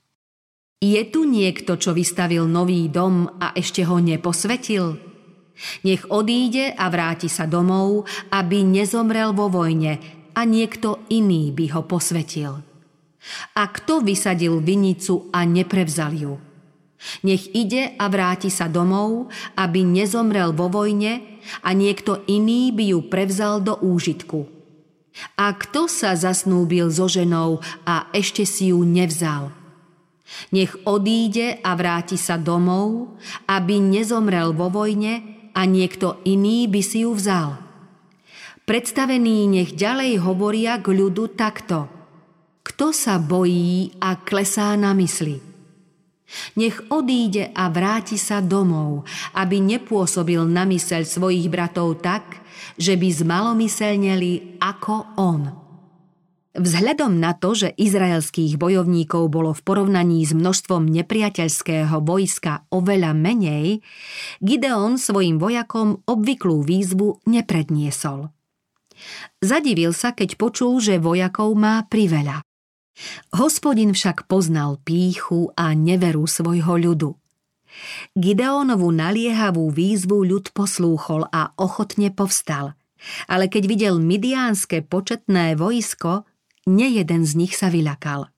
Je 0.85 1.01
tu 1.09 1.25
niekto, 1.25 1.81
čo 1.81 1.97
vystavil 1.97 2.45
nový 2.45 2.93
dom 2.93 3.25
a 3.40 3.57
ešte 3.57 3.81
ho 3.88 3.97
neposvetil? 3.97 5.01
Nech 5.88 6.05
odíde 6.12 6.77
a 6.77 6.85
vráti 6.93 7.33
sa 7.33 7.49
domov, 7.49 8.05
aby 8.29 8.61
nezomrel 8.61 9.33
vo 9.33 9.49
vojne 9.49 9.97
a 10.37 10.45
niekto 10.45 11.09
iný 11.09 11.49
by 11.57 11.73
ho 11.73 11.88
posvetil. 11.88 12.61
A 13.57 13.62
kto 13.73 14.05
vysadil 14.05 14.61
vinicu 14.61 15.33
a 15.33 15.49
neprevzal 15.49 16.12
ju? 16.12 16.37
Nech 17.25 17.57
ide 17.57 17.97
a 17.97 18.05
vráti 18.12 18.53
sa 18.53 18.69
domov, 18.69 19.33
aby 19.57 19.81
nezomrel 19.81 20.53
vo 20.53 20.69
vojne 20.69 21.34
a 21.62 21.70
niekto 21.72 22.24
iný 22.26 22.70
by 22.72 22.94
ju 22.96 23.00
prevzal 23.07 23.61
do 23.61 23.76
úžitku. 23.78 24.50
A 25.38 25.54
kto 25.54 25.87
sa 25.87 26.18
zasnúbil 26.18 26.90
so 26.90 27.07
ženou 27.07 27.62
a 27.87 28.11
ešte 28.11 28.42
si 28.42 28.74
ju 28.74 28.83
nevzal? 28.83 29.54
Nech 30.50 30.74
odíde 30.83 31.62
a 31.62 31.78
vráti 31.78 32.18
sa 32.18 32.35
domov, 32.35 33.14
aby 33.46 33.78
nezomrel 33.78 34.50
vo 34.57 34.72
vojne 34.72 35.22
a 35.54 35.62
niekto 35.62 36.18
iný 36.26 36.66
by 36.66 36.83
si 36.83 37.07
ju 37.07 37.14
vzal. 37.14 37.62
Predstavení 38.64 39.46
nech 39.46 39.76
ďalej 39.76 40.24
hovoria 40.24 40.80
k 40.80 40.87
ľudu 40.90 41.37
takto. 41.37 41.87
Kto 42.64 42.96
sa 42.96 43.20
bojí 43.20 43.92
a 44.00 44.16
klesá 44.18 44.72
na 44.74 44.96
mysli? 44.96 45.54
Nech 46.59 46.79
odíde 46.90 47.51
a 47.55 47.70
vráti 47.70 48.18
sa 48.20 48.38
domov, 48.44 49.07
aby 49.35 49.61
nepôsobil 49.61 50.42
na 50.47 50.68
myseľ 50.68 51.03
svojich 51.07 51.47
bratov 51.51 52.01
tak, 52.03 52.42
že 52.79 52.99
by 52.99 53.09
zmalomyselneli 53.11 54.62
ako 54.62 55.18
on. 55.18 55.64
Vzhľadom 56.55 57.18
na 57.18 57.35
to, 57.35 57.59
že 57.59 57.75
izraelských 57.75 58.55
bojovníkov 58.55 59.27
bolo 59.27 59.51
v 59.51 59.64
porovnaní 59.66 60.23
s 60.23 60.31
množstvom 60.31 60.87
nepriateľského 60.87 61.99
vojska 61.99 62.62
oveľa 62.70 63.11
menej, 63.11 63.83
Gideon 64.38 64.94
svojim 64.94 65.42
vojakom 65.42 66.07
obvyklú 66.07 66.62
výzvu 66.62 67.27
nepredniesol. 67.27 68.31
Zadivil 69.42 69.90
sa, 69.90 70.14
keď 70.14 70.38
počul, 70.38 70.79
že 70.79 71.03
vojakov 71.03 71.51
má 71.59 71.83
priveľa. 71.90 72.47
Hospodin 73.35 73.90
však 73.92 74.30
poznal 74.30 74.78
píchu 74.83 75.50
a 75.59 75.74
neveru 75.74 76.26
svojho 76.30 76.78
ľudu. 76.78 77.11
Gideonovú 78.14 78.94
naliehavú 78.94 79.66
výzvu 79.74 80.22
ľud 80.22 80.54
poslúchol 80.54 81.26
a 81.35 81.50
ochotne 81.59 82.14
povstal. 82.14 82.78
Ale 83.26 83.50
keď 83.50 83.62
videl 83.66 83.94
midiánske 83.98 84.87
početné 84.87 85.59
vojsko, 85.59 86.24
nejeden 86.70 87.26
z 87.26 87.33
nich 87.35 87.52
sa 87.59 87.68
vyľakal. 87.68 88.30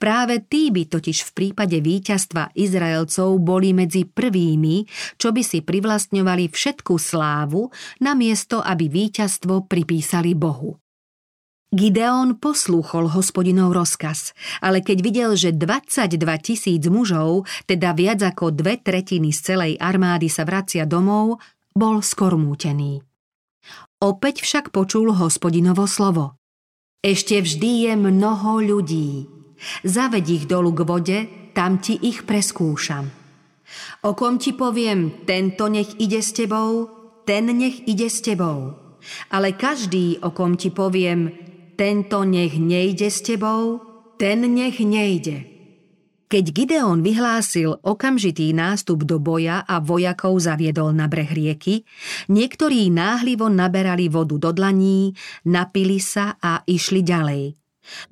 Práve 0.00 0.40
tí 0.40 0.72
by 0.72 0.88
totiž 0.88 1.28
v 1.28 1.30
prípade 1.32 1.76
víťazstva 1.76 2.56
Izraelcov 2.56 3.36
boli 3.36 3.76
medzi 3.76 4.08
prvými, 4.08 4.88
čo 5.20 5.28
by 5.28 5.42
si 5.44 5.60
privlastňovali 5.60 6.48
všetku 6.48 6.96
slávu, 6.96 7.68
namiesto 8.00 8.64
aby 8.64 8.88
víťazstvo 8.88 9.68
pripísali 9.68 10.32
Bohu. 10.32 10.81
Gideon 11.72 12.36
poslúchol 12.36 13.08
hospodinov 13.08 13.72
rozkaz, 13.72 14.36
ale 14.60 14.84
keď 14.84 14.98
videl, 15.00 15.30
že 15.40 15.56
22 15.56 16.20
tisíc 16.44 16.84
mužov, 16.84 17.48
teda 17.64 17.96
viac 17.96 18.20
ako 18.20 18.52
dve 18.52 18.76
tretiny 18.76 19.32
z 19.32 19.40
celej 19.40 19.72
armády 19.80 20.28
sa 20.28 20.44
vracia 20.44 20.84
domov, 20.84 21.40
bol 21.72 22.04
skormútený. 22.04 23.00
Opäť 24.04 24.44
však 24.44 24.68
počul 24.68 25.16
hospodinovo 25.16 25.88
slovo. 25.88 26.36
Ešte 27.00 27.40
vždy 27.40 27.88
je 27.88 27.92
mnoho 27.96 28.60
ľudí. 28.60 29.24
Zaved 29.80 30.28
ich 30.28 30.44
dolu 30.44 30.76
k 30.76 30.80
vode, 30.84 31.18
tam 31.56 31.80
ti 31.80 31.96
ich 31.96 32.28
preskúšam. 32.28 33.08
O 34.04 34.12
kom 34.12 34.36
ti 34.36 34.52
poviem, 34.52 35.24
tento 35.24 35.72
nech 35.72 35.96
ide 35.96 36.20
s 36.20 36.36
tebou, 36.36 36.92
ten 37.24 37.48
nech 37.48 37.88
ide 37.88 38.12
s 38.12 38.20
tebou. 38.20 38.76
Ale 39.32 39.56
každý, 39.56 40.20
o 40.20 40.36
kom 40.36 40.60
ti 40.60 40.68
poviem, 40.68 41.51
tento 41.82 42.22
nech 42.22 42.62
nejde 42.62 43.10
s 43.10 43.26
tebou, 43.26 43.82
ten 44.14 44.46
nech 44.54 44.78
nejde. 44.78 45.50
Keď 46.30 46.44
Gideon 46.54 47.02
vyhlásil 47.02 47.74
okamžitý 47.82 48.54
nástup 48.54 49.02
do 49.02 49.18
boja 49.18 49.66
a 49.66 49.82
vojakov 49.82 50.38
zaviedol 50.38 50.94
na 50.94 51.10
breh 51.10 51.26
rieky, 51.26 51.82
niektorí 52.30 52.86
náhlivo 52.86 53.50
naberali 53.50 54.06
vodu 54.06 54.38
do 54.38 54.54
dlaní, 54.54 55.10
napili 55.50 55.98
sa 55.98 56.38
a 56.38 56.62
išli 56.70 57.02
ďalej. 57.02 57.58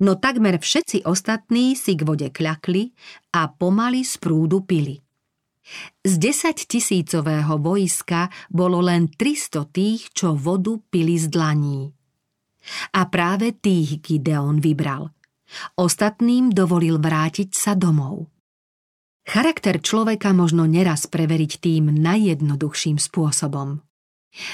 No 0.03 0.19
takmer 0.19 0.59
všetci 0.59 1.07
ostatní 1.07 1.79
si 1.79 1.95
k 1.95 2.03
vode 2.03 2.27
kľakli 2.27 2.91
a 3.39 3.55
pomaly 3.55 4.03
z 4.03 4.19
prúdu 4.19 4.67
pili. 4.67 4.99
Z 6.03 6.19
10 6.19 6.67
tisícového 6.67 7.55
vojska 7.55 8.27
bolo 8.51 8.83
len 8.83 9.07
300 9.07 9.63
tých, 9.71 10.11
čo 10.11 10.35
vodu 10.35 10.75
pili 10.91 11.15
z 11.15 11.31
dlaní. 11.31 12.00
A 12.93 13.07
práve 13.09 13.57
tých 13.57 14.01
Gideon 14.01 14.61
vybral. 14.61 15.09
Ostatným 15.75 16.53
dovolil 16.53 17.01
vrátiť 17.01 17.51
sa 17.51 17.75
domov. 17.75 18.31
Charakter 19.27 19.77
človeka 19.77 20.33
možno 20.33 20.65
neraz 20.65 21.05
preveriť 21.05 21.61
tým 21.61 21.93
najjednoduchším 21.93 22.97
spôsobom. 22.97 23.83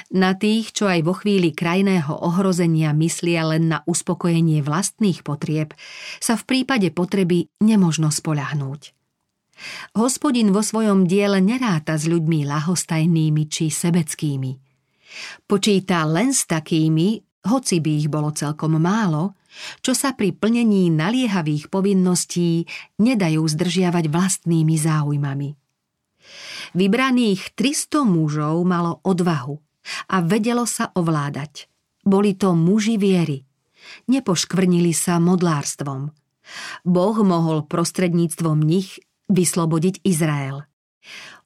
Na 0.10 0.34
tých, 0.34 0.74
čo 0.74 0.89
aj 0.89 1.06
vo 1.06 1.13
chvíli 1.13 1.54
krajného 1.54 2.10
ohrozenia 2.10 2.98
myslia 2.98 3.46
len 3.46 3.70
na 3.70 3.86
uspokojenie 3.86 4.65
vlastných 4.65 5.22
potrieb, 5.22 5.78
sa 6.17 6.34
v 6.34 6.43
prípade 6.50 6.89
potreby 6.89 7.54
nemožno 7.62 8.10
spoľahnúť. 8.10 8.98
Hospodin 9.98 10.54
vo 10.54 10.62
svojom 10.65 11.06
diele 11.06 11.41
neráta 11.41 11.98
s 11.98 12.10
ľuďmi 12.10 12.46
lahostajnými 12.46 13.43
či 13.50 13.70
sebeckými. 13.70 14.52
Počíta 15.46 16.06
len 16.10 16.34
s 16.34 16.46
takými, 16.50 17.22
hoci 17.48 17.80
by 17.80 17.92
ich 18.04 18.08
bolo 18.12 18.36
celkom 18.36 18.78
málo, 18.78 19.40
čo 19.82 19.96
sa 19.96 20.14
pri 20.14 20.36
plnení 20.36 20.92
naliehavých 20.94 21.72
povinností 21.72 22.68
nedajú 23.02 23.42
zdržiavať 23.48 24.06
vlastnými 24.12 24.76
záujmami. 24.78 25.50
Vybraných 26.76 27.56
300 27.56 28.04
mužov 28.04 28.60
malo 28.68 29.00
odvahu 29.08 29.56
a 30.12 30.20
vedelo 30.20 30.68
sa 30.68 30.92
ovládať. 30.92 31.72
Boli 32.04 32.36
to 32.36 32.52
muži 32.56 33.00
viery. 33.00 33.48
Nepoškvrnili 34.12 34.92
sa 34.92 35.20
modlárstvom. 35.20 36.12
Boh 36.88 37.18
mohol 37.24 37.68
prostredníctvom 37.68 38.64
nich 38.64 39.00
vyslobodiť 39.28 40.04
Izrael. 40.08 40.64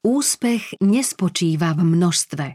Úspech 0.02 0.82
nespočíva 0.82 1.74
v 1.78 1.82
množstve. 1.86 2.46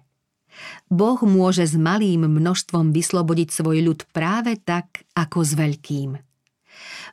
Boh 0.90 1.20
môže 1.24 1.66
s 1.68 1.76
malým 1.76 2.28
množstvom 2.28 2.92
vyslobodiť 2.92 3.50
svoj 3.52 3.78
ľud 3.86 4.00
práve 4.12 4.58
tak, 4.58 5.06
ako 5.14 5.44
s 5.44 5.52
veľkým. 5.54 6.12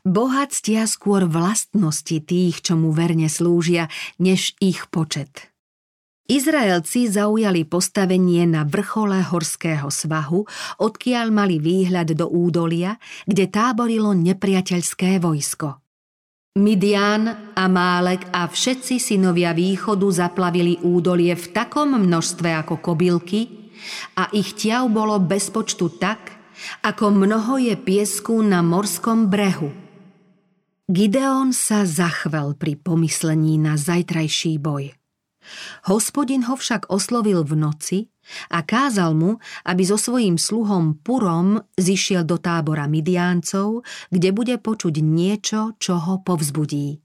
Boha 0.04 0.44
ctia 0.48 0.85
skôr 0.85 1.24
vlastnosti 1.24 2.20
tých, 2.20 2.61
čo 2.61 2.76
mu 2.76 2.92
verne 2.92 3.28
slúžia, 3.33 3.88
než 4.20 4.52
ich 4.61 4.88
počet. 4.92 5.54
Izraelci 6.24 7.04
zaujali 7.04 7.68
postavenie 7.68 8.48
na 8.48 8.64
vrchole 8.64 9.20
horského 9.28 9.92
svahu, 9.92 10.48
odkiaľ 10.80 11.28
mali 11.28 11.61
výhľad 11.61 12.16
do 12.16 12.33
údolia, 12.33 12.96
kde 13.28 13.44
táborilo 13.44 14.16
nepriateľské 14.16 15.20
vojsko. 15.20 15.84
Midian, 16.55 17.51
Amálek 17.59 18.31
a 18.31 18.47
všetci 18.47 19.03
synovia 19.03 19.51
východu 19.51 20.07
zaplavili 20.07 20.79
údolie 20.87 21.35
v 21.35 21.51
takom 21.51 21.99
množstve 21.99 22.47
ako 22.47 22.79
kobylky 22.79 23.75
a 24.14 24.31
ich 24.31 24.55
ťav 24.55 24.87
bolo 24.87 25.19
bez 25.19 25.51
počtu 25.51 25.99
tak, 25.99 26.31
ako 26.87 27.11
mnoho 27.11 27.59
je 27.59 27.75
piesku 27.75 28.38
na 28.38 28.62
morskom 28.62 29.27
brehu. 29.27 29.75
Gideon 30.87 31.51
sa 31.51 31.83
zachvel 31.83 32.55
pri 32.55 32.79
pomyslení 32.79 33.59
na 33.59 33.75
zajtrajší 33.75 34.55
boj. 34.62 34.95
Hospodin 35.88 36.48
ho 36.48 36.57
však 36.57 36.88
oslovil 36.88 37.44
v 37.44 37.54
noci 37.59 37.98
a 38.48 38.64
kázal 38.64 39.12
mu, 39.12 39.37
aby 39.68 39.83
so 39.85 40.00
svojím 40.00 40.40
sluhom 40.40 41.00
Purom 41.04 41.61
zišiel 41.76 42.24
do 42.24 42.40
tábora 42.40 42.88
Midiáncov, 42.88 43.85
kde 44.09 44.30
bude 44.33 44.57
počuť 44.57 44.94
niečo, 45.04 45.76
čo 45.76 46.00
ho 46.00 46.24
povzbudí. 46.24 47.00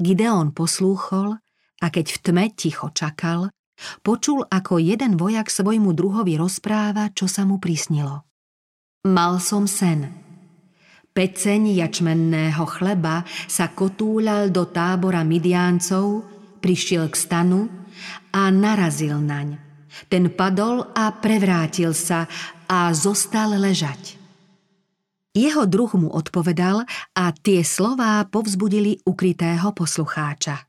Gideon 0.00 0.56
poslúchol 0.56 1.36
a 1.82 1.86
keď 1.92 2.06
v 2.08 2.18
tme 2.24 2.44
ticho 2.56 2.88
čakal, 2.94 3.52
počul, 4.00 4.46
ako 4.48 4.80
jeden 4.80 5.20
vojak 5.20 5.50
svojmu 5.50 5.92
druhovi 5.92 6.38
rozpráva, 6.40 7.12
čo 7.12 7.28
sa 7.28 7.44
mu 7.44 7.60
prisnilo. 7.60 8.24
Mal 9.02 9.42
som 9.42 9.66
sen. 9.66 10.08
Peceň 11.12 11.76
jačmenného 11.76 12.64
chleba 12.64 13.20
sa 13.44 13.68
kotúľal 13.68 14.48
do 14.48 14.64
tábora 14.64 15.20
Midiáncov, 15.26 16.31
prišiel 16.62 17.10
k 17.10 17.18
stanu 17.18 17.66
a 18.30 18.48
narazil 18.54 19.18
naň. 19.18 19.58
Ten 20.06 20.30
padol 20.32 20.86
a 20.94 21.10
prevrátil 21.12 21.92
sa 21.92 22.30
a 22.70 22.88
zostal 22.96 23.58
ležať. 23.58 24.16
Jeho 25.32 25.64
druh 25.64 25.88
mu 25.96 26.12
odpovedal 26.12 26.84
a 27.16 27.24
tie 27.32 27.64
slová 27.64 28.20
povzbudili 28.28 29.00
ukrytého 29.04 29.72
poslucháča. 29.72 30.68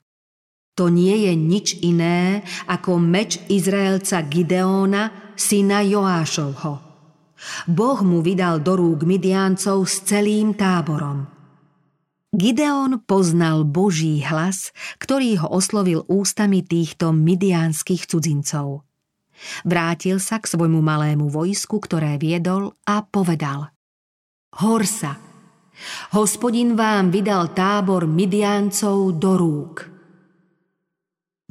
To 0.74 0.90
nie 0.90 1.30
je 1.30 1.34
nič 1.38 1.86
iné 1.86 2.42
ako 2.66 2.98
meč 2.98 3.38
Izraelca 3.52 4.26
Gideóna, 4.26 5.36
syna 5.38 5.86
Joášovho. 5.86 6.74
Boh 7.68 8.00
mu 8.02 8.24
vydal 8.24 8.64
do 8.64 8.80
rúk 8.80 9.04
Midiáncov 9.04 9.84
s 9.84 10.08
celým 10.08 10.56
táborom. 10.56 11.33
Gideon 12.34 12.98
poznal 13.06 13.62
Boží 13.62 14.26
hlas, 14.26 14.74
ktorý 14.98 15.46
ho 15.46 15.54
oslovil 15.54 16.02
ústami 16.10 16.66
týchto 16.66 17.14
midiánskych 17.14 18.10
cudzincov. 18.10 18.82
Vrátil 19.62 20.18
sa 20.18 20.42
k 20.42 20.50
svojmu 20.50 20.82
malému 20.82 21.30
vojsku, 21.30 21.78
ktoré 21.78 22.18
viedol 22.18 22.74
a 22.90 23.06
povedal 23.06 23.70
Horsa, 24.58 25.14
hospodin 26.18 26.74
vám 26.74 27.14
vydal 27.14 27.54
tábor 27.54 28.10
midiáncov 28.10 29.14
do 29.22 29.32
rúk. 29.38 29.76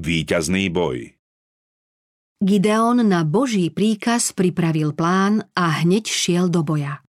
Výťazný 0.03 0.67
boj 0.67 1.15
Gideon 2.43 3.07
na 3.07 3.23
Boží 3.23 3.71
príkaz 3.71 4.35
pripravil 4.35 4.99
plán 4.99 5.47
a 5.55 5.79
hneď 5.87 6.11
šiel 6.11 6.51
do 6.51 6.67
boja. 6.67 7.07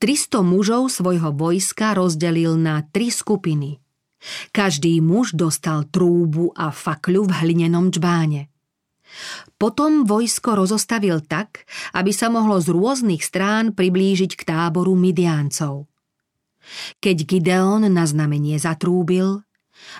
300 0.00 0.40
mužov 0.40 0.88
svojho 0.88 1.30
vojska 1.36 1.92
rozdelil 1.96 2.56
na 2.56 2.84
tri 2.88 3.12
skupiny. 3.12 3.80
Každý 4.52 5.00
muž 5.00 5.32
dostal 5.32 5.88
trúbu 5.88 6.52
a 6.52 6.68
fakľu 6.68 7.28
v 7.28 7.32
hlinenom 7.44 7.88
čbáne. 7.88 8.52
Potom 9.58 10.06
vojsko 10.06 10.54
rozostavil 10.54 11.24
tak, 11.24 11.66
aby 11.96 12.14
sa 12.14 12.30
mohlo 12.30 12.62
z 12.62 12.70
rôznych 12.70 13.24
strán 13.24 13.74
priblížiť 13.74 14.32
k 14.38 14.42
táboru 14.46 14.94
Midiáncov. 14.94 15.90
Keď 17.02 17.16
Gideon 17.26 17.88
na 17.90 18.04
znamenie 18.06 18.60
zatrúbil, 18.60 19.42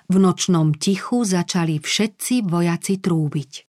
v 0.06 0.16
nočnom 0.20 0.76
tichu 0.76 1.24
začali 1.24 1.80
všetci 1.80 2.46
vojaci 2.46 3.00
trúbiť. 3.00 3.69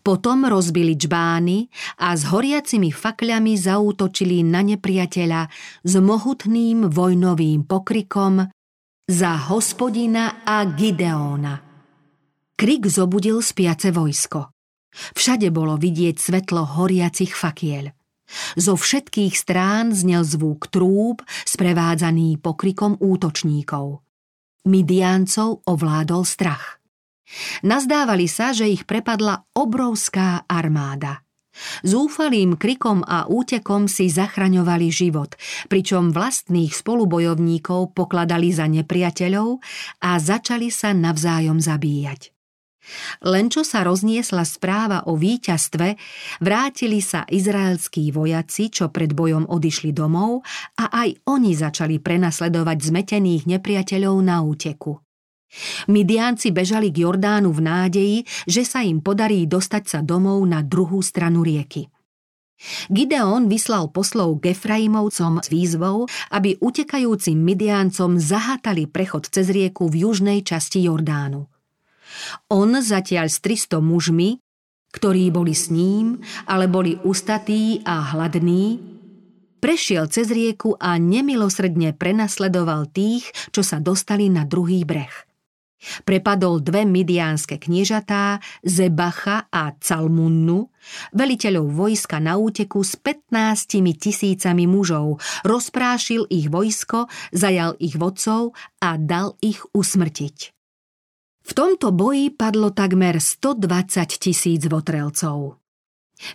Potom 0.00 0.48
rozbili 0.48 0.96
čbány 0.96 1.68
a 2.00 2.16
s 2.16 2.24
horiacimi 2.32 2.88
fakľami 2.88 3.52
zaútočili 3.54 4.40
na 4.40 4.64
nepriateľa 4.64 5.42
s 5.84 5.92
mohutným 6.00 6.88
vojnovým 6.88 7.68
pokrikom 7.68 8.48
za 9.08 9.32
hospodina 9.52 10.44
a 10.44 10.64
Gideóna. 10.68 11.60
Krik 12.58 12.88
zobudil 12.90 13.44
spiace 13.44 13.92
vojsko. 13.94 14.50
Všade 15.14 15.52
bolo 15.54 15.76
vidieť 15.76 16.16
svetlo 16.18 16.64
horiacich 16.80 17.36
fakiel. 17.36 17.92
Zo 18.56 18.76
všetkých 18.76 19.32
strán 19.32 19.96
znel 19.96 20.24
zvuk 20.24 20.68
trúb, 20.68 21.24
sprevádzaný 21.48 22.36
pokrikom 22.42 23.00
útočníkov. 23.00 24.04
Midiancov 24.68 25.64
ovládol 25.64 26.28
strach. 26.28 26.77
Nazdávali 27.62 28.26
sa, 28.30 28.56
že 28.56 28.68
ich 28.68 28.88
prepadla 28.88 29.44
obrovská 29.52 30.48
armáda. 30.48 31.22
Zúfalým 31.82 32.54
krikom 32.54 33.02
a 33.02 33.26
útekom 33.26 33.90
si 33.90 34.06
zachraňovali 34.06 34.88
život, 34.94 35.34
pričom 35.66 36.14
vlastných 36.14 36.70
spolubojovníkov 36.70 37.98
pokladali 37.98 38.54
za 38.54 38.70
nepriateľov 38.70 39.58
a 40.06 40.10
začali 40.22 40.70
sa 40.70 40.94
navzájom 40.94 41.58
zabíjať. 41.58 42.30
Len 43.20 43.52
čo 43.52 43.68
sa 43.68 43.84
rozniesla 43.84 44.48
správa 44.48 45.04
o 45.12 45.18
víťazstve, 45.18 46.00
vrátili 46.40 47.04
sa 47.04 47.28
izraelskí 47.28 48.08
vojaci, 48.14 48.72
čo 48.72 48.88
pred 48.88 49.12
bojom 49.12 49.44
odišli 49.44 49.92
domov 49.92 50.40
a 50.80 50.88
aj 51.04 51.20
oni 51.28 51.52
začali 51.52 52.00
prenasledovať 52.00 52.78
zmetených 52.80 53.44
nepriateľov 53.44 54.16
na 54.24 54.40
úteku. 54.40 55.07
Midianci 55.88 56.52
bežali 56.52 56.92
k 56.92 57.08
Jordánu 57.08 57.50
v 57.52 57.60
nádeji, 57.64 58.18
že 58.44 58.62
sa 58.68 58.84
im 58.84 59.00
podarí 59.00 59.48
dostať 59.48 59.84
sa 59.88 59.98
domov 60.04 60.44
na 60.44 60.60
druhú 60.60 61.00
stranu 61.00 61.40
rieky. 61.40 61.88
Gideon 62.90 63.46
vyslal 63.46 63.94
poslov 63.94 64.42
Gefraimovcom 64.42 65.38
s 65.38 65.48
výzvou, 65.48 66.10
aby 66.34 66.58
utekajúcim 66.58 67.38
Midiancom 67.38 68.18
zahatali 68.18 68.90
prechod 68.90 69.30
cez 69.30 69.46
rieku 69.54 69.86
v 69.86 70.02
južnej 70.04 70.42
časti 70.42 70.82
Jordánu. 70.82 71.46
On 72.50 72.70
zatiaľ 72.74 73.30
s 73.30 73.38
300 73.40 73.78
mužmi, 73.78 74.42
ktorí 74.90 75.30
boli 75.30 75.54
s 75.54 75.70
ním, 75.70 76.18
ale 76.50 76.66
boli 76.66 76.98
ustatí 77.06 77.84
a 77.86 78.16
hladní, 78.16 78.98
Prešiel 79.58 80.06
cez 80.06 80.30
rieku 80.30 80.78
a 80.78 80.94
nemilosrdne 81.02 81.90
prenasledoval 81.90 82.94
tých, 82.94 83.26
čo 83.50 83.66
sa 83.66 83.82
dostali 83.82 84.30
na 84.30 84.46
druhý 84.46 84.86
breh. 84.86 85.27
Prepadol 86.02 86.58
dve 86.58 86.82
midiánske 86.82 87.56
kniežatá, 87.62 88.42
Zebacha 88.66 89.46
a 89.46 89.70
Calmunnu, 89.78 90.74
veliteľov 91.14 91.70
vojska 91.70 92.18
na 92.18 92.34
úteku 92.34 92.82
s 92.82 92.98
15 92.98 93.78
tisícami 93.94 94.66
mužov, 94.66 95.22
rozprášil 95.46 96.26
ich 96.34 96.50
vojsko, 96.50 97.06
zajal 97.30 97.78
ich 97.78 97.94
vodcov 97.94 98.58
a 98.82 98.98
dal 98.98 99.38
ich 99.38 99.62
usmrtiť. 99.70 100.36
V 101.48 101.56
tomto 101.56 101.94
boji 101.96 102.34
padlo 102.34 102.74
takmer 102.76 103.16
120 103.16 104.20
tisíc 104.20 104.68
votrelcov. 104.68 105.56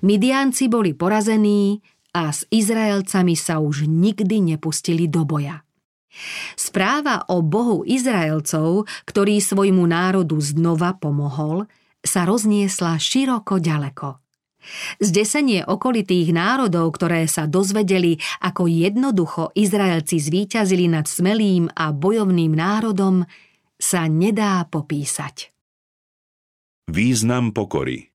Midianci 0.01 0.71
boli 0.71 0.95
porazení 0.95 1.77
a 2.15 2.31
s 2.31 2.47
Izraelcami 2.49 3.35
sa 3.37 3.59
už 3.59 3.85
nikdy 3.85 4.55
nepustili 4.55 5.05
do 5.11 5.27
boja. 5.27 5.61
Správa 6.53 7.25
o 7.29 7.41
Bohu 7.41 7.81
Izraelcov, 7.83 8.85
ktorý 9.09 9.41
svojmu 9.41 9.83
národu 9.89 10.37
znova 10.37 10.93
pomohol, 10.95 11.65
sa 12.03 12.27
rozniesla 12.27 12.99
široko 13.01 13.57
ďaleko. 13.57 14.21
Zdesenie 15.03 15.67
okolitých 15.67 16.31
národov, 16.31 16.95
ktoré 16.95 17.27
sa 17.27 17.49
dozvedeli, 17.49 18.15
ako 18.39 18.71
jednoducho 18.71 19.51
Izraelci 19.59 20.23
zvíťazili 20.23 20.87
nad 20.87 21.03
smelým 21.03 21.67
a 21.75 21.91
bojovným 21.91 22.55
národom, 22.55 23.27
sa 23.75 24.07
nedá 24.07 24.63
popísať. 24.71 25.51
Význam 26.87 27.51
pokory 27.51 28.12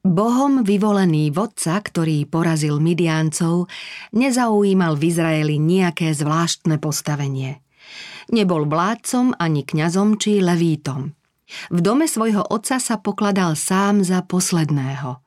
Bohom 0.00 0.64
vyvolený 0.64 1.28
vodca, 1.28 1.76
ktorý 1.76 2.24
porazil 2.24 2.80
Midiancov, 2.80 3.68
nezaujímal 4.16 4.96
v 4.96 5.02
Izraeli 5.12 5.56
nejaké 5.60 6.16
zvláštne 6.16 6.80
postavenie. 6.80 7.60
Nebol 8.32 8.64
vládcom 8.64 9.36
ani 9.36 9.60
kňazom 9.60 10.16
či 10.16 10.40
levítom. 10.40 11.12
V 11.68 11.78
dome 11.84 12.08
svojho 12.08 12.46
otca 12.48 12.80
sa 12.80 12.96
pokladal 12.96 13.58
sám 13.58 14.00
za 14.00 14.24
posledného. 14.24 15.20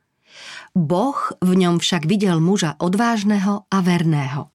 Boh 0.73 1.19
v 1.37 1.51
ňom 1.53 1.77
však 1.77 2.09
videl 2.09 2.41
muža 2.41 2.73
odvážneho 2.81 3.69
a 3.69 3.77
verného. 3.85 4.49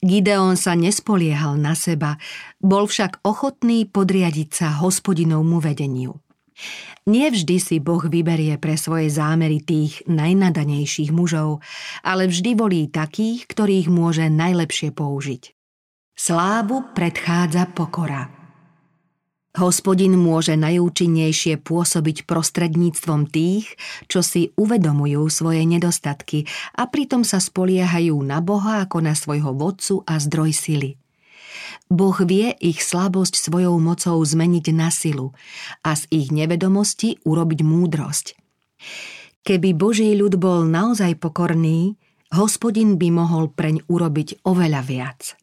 Gideon 0.00 0.56
sa 0.56 0.72
nespoliehal 0.72 1.60
na 1.60 1.76
seba, 1.76 2.16
bol 2.64 2.88
však 2.88 3.20
ochotný 3.26 3.84
podriadiť 3.84 4.48
sa 4.56 4.68
hospodinovmu 4.80 5.60
vedeniu. 5.60 6.23
Nevždy 7.04 7.56
si 7.60 7.76
Boh 7.84 8.00
vyberie 8.00 8.56
pre 8.56 8.80
svoje 8.80 9.12
zámery 9.12 9.60
tých 9.60 10.00
najnadanejších 10.08 11.12
mužov, 11.12 11.60
ale 12.00 12.30
vždy 12.30 12.50
volí 12.56 12.82
takých, 12.88 13.44
ktorých 13.44 13.92
môže 13.92 14.26
najlepšie 14.32 14.94
použiť. 14.94 15.52
Slávu 16.14 16.94
predchádza 16.94 17.68
pokora. 17.74 18.30
Hospodin 19.54 20.18
môže 20.18 20.58
najúčinnejšie 20.58 21.62
pôsobiť 21.62 22.26
prostredníctvom 22.26 23.30
tých, 23.30 23.78
čo 24.10 24.18
si 24.18 24.50
uvedomujú 24.58 25.22
svoje 25.30 25.62
nedostatky 25.62 26.50
a 26.74 26.90
pritom 26.90 27.22
sa 27.22 27.38
spoliehajú 27.38 28.18
na 28.26 28.42
Boha 28.42 28.82
ako 28.82 28.98
na 28.98 29.14
svojho 29.14 29.54
vodcu 29.54 30.02
a 30.10 30.18
zdroj 30.18 30.50
sily. 30.50 30.98
Boh 31.88 32.16
vie 32.24 32.54
ich 32.60 32.80
slabosť 32.80 33.36
svojou 33.36 33.76
mocou 33.80 34.18
zmeniť 34.20 34.66
na 34.72 34.88
silu 34.88 35.36
a 35.84 35.96
z 35.98 36.08
ich 36.10 36.28
nevedomosti 36.32 37.22
urobiť 37.22 37.60
múdrosť. 37.64 38.26
Keby 39.44 39.76
Boží 39.76 40.08
ľud 40.16 40.40
bol 40.40 40.64
naozaj 40.64 41.20
pokorný, 41.20 42.00
hospodin 42.32 42.96
by 42.96 43.08
mohol 43.12 43.52
preň 43.52 43.84
urobiť 43.86 44.44
oveľa 44.48 44.80
viac. 44.84 45.36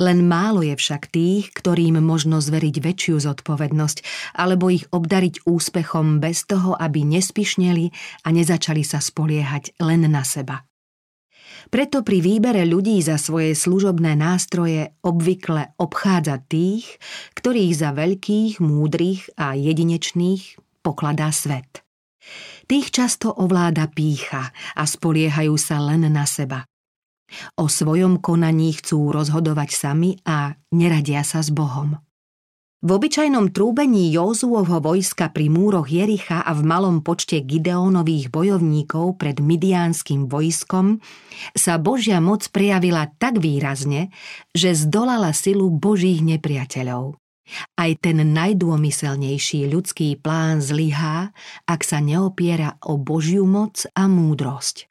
Len 0.00 0.24
málo 0.26 0.64
je 0.66 0.74
však 0.74 1.14
tých, 1.14 1.54
ktorým 1.54 2.00
možno 2.02 2.42
zveriť 2.42 2.76
väčšiu 2.80 3.22
zodpovednosť 3.22 3.98
alebo 4.34 4.72
ich 4.72 4.88
obdariť 4.90 5.46
úspechom 5.46 6.18
bez 6.18 6.48
toho, 6.48 6.74
aby 6.74 7.04
nespišneli 7.06 7.92
a 8.26 8.28
nezačali 8.34 8.82
sa 8.82 8.98
spoliehať 8.98 9.78
len 9.78 10.08
na 10.08 10.26
seba. 10.26 10.66
Preto 11.72 12.04
pri 12.04 12.20
výbere 12.20 12.68
ľudí 12.68 13.00
za 13.00 13.16
svoje 13.16 13.56
služobné 13.56 14.12
nástroje 14.12 14.92
obvykle 15.00 15.72
obchádza 15.80 16.44
tých, 16.44 17.00
ktorých 17.32 17.72
za 17.72 17.96
veľkých, 17.96 18.60
múdrych 18.60 19.32
a 19.40 19.56
jedinečných 19.56 20.60
pokladá 20.84 21.32
svet. 21.32 21.80
Tých 22.68 22.92
často 22.92 23.32
ovláda 23.32 23.88
pícha 23.88 24.52
a 24.76 24.84
spoliehajú 24.84 25.56
sa 25.56 25.80
len 25.80 26.04
na 26.12 26.28
seba. 26.28 26.68
O 27.56 27.72
svojom 27.72 28.20
konaní 28.20 28.76
chcú 28.76 29.08
rozhodovať 29.08 29.72
sami 29.72 30.20
a 30.28 30.52
neradia 30.76 31.24
sa 31.24 31.40
s 31.40 31.48
Bohom. 31.48 31.96
V 32.82 32.98
obyčajnom 32.98 33.54
trúbení 33.54 34.10
Józuovho 34.10 34.82
vojska 34.82 35.30
pri 35.30 35.46
múroch 35.46 35.86
Jericha 35.86 36.42
a 36.42 36.50
v 36.50 36.66
malom 36.66 36.98
počte 36.98 37.38
Gideónových 37.38 38.34
bojovníkov 38.34 39.22
pred 39.22 39.38
midiánskym 39.38 40.26
vojskom 40.26 40.98
sa 41.54 41.78
Božia 41.78 42.18
moc 42.18 42.42
prejavila 42.50 43.06
tak 43.22 43.38
výrazne, 43.38 44.10
že 44.50 44.74
zdolala 44.74 45.30
silu 45.30 45.70
Božích 45.70 46.26
nepriateľov. 46.26 47.22
Aj 47.78 47.90
ten 48.02 48.18
najdômyselnejší 48.18 49.70
ľudský 49.70 50.18
plán 50.18 50.58
zlyhá, 50.58 51.30
ak 51.70 51.86
sa 51.86 52.02
neopiera 52.02 52.82
o 52.82 52.98
Božiu 52.98 53.46
moc 53.46 53.86
a 53.94 54.10
múdrosť. 54.10 54.90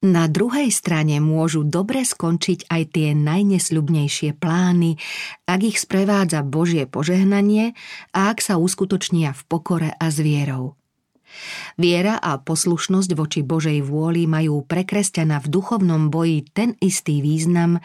Na 0.00 0.32
druhej 0.32 0.72
strane 0.72 1.20
môžu 1.20 1.60
dobre 1.60 2.08
skončiť 2.08 2.72
aj 2.72 2.82
tie 2.96 3.12
najnesľubnejšie 3.12 4.32
plány, 4.32 4.96
ak 5.44 5.60
ich 5.60 5.76
sprevádza 5.76 6.40
Božie 6.40 6.88
požehnanie 6.88 7.76
a 8.16 8.32
ak 8.32 8.40
sa 8.40 8.56
uskutočnia 8.56 9.36
v 9.36 9.42
pokore 9.44 9.92
a 9.92 10.06
s 10.08 10.24
vierou. 10.24 10.80
Viera 11.76 12.16
a 12.16 12.40
poslušnosť 12.40 13.10
voči 13.12 13.40
Božej 13.44 13.84
vôli 13.84 14.24
majú 14.24 14.64
pre 14.64 14.88
kresťana 14.88 15.38
v 15.44 15.46
duchovnom 15.52 16.08
boji 16.08 16.48
ten 16.50 16.74
istý 16.80 17.20
význam, 17.20 17.78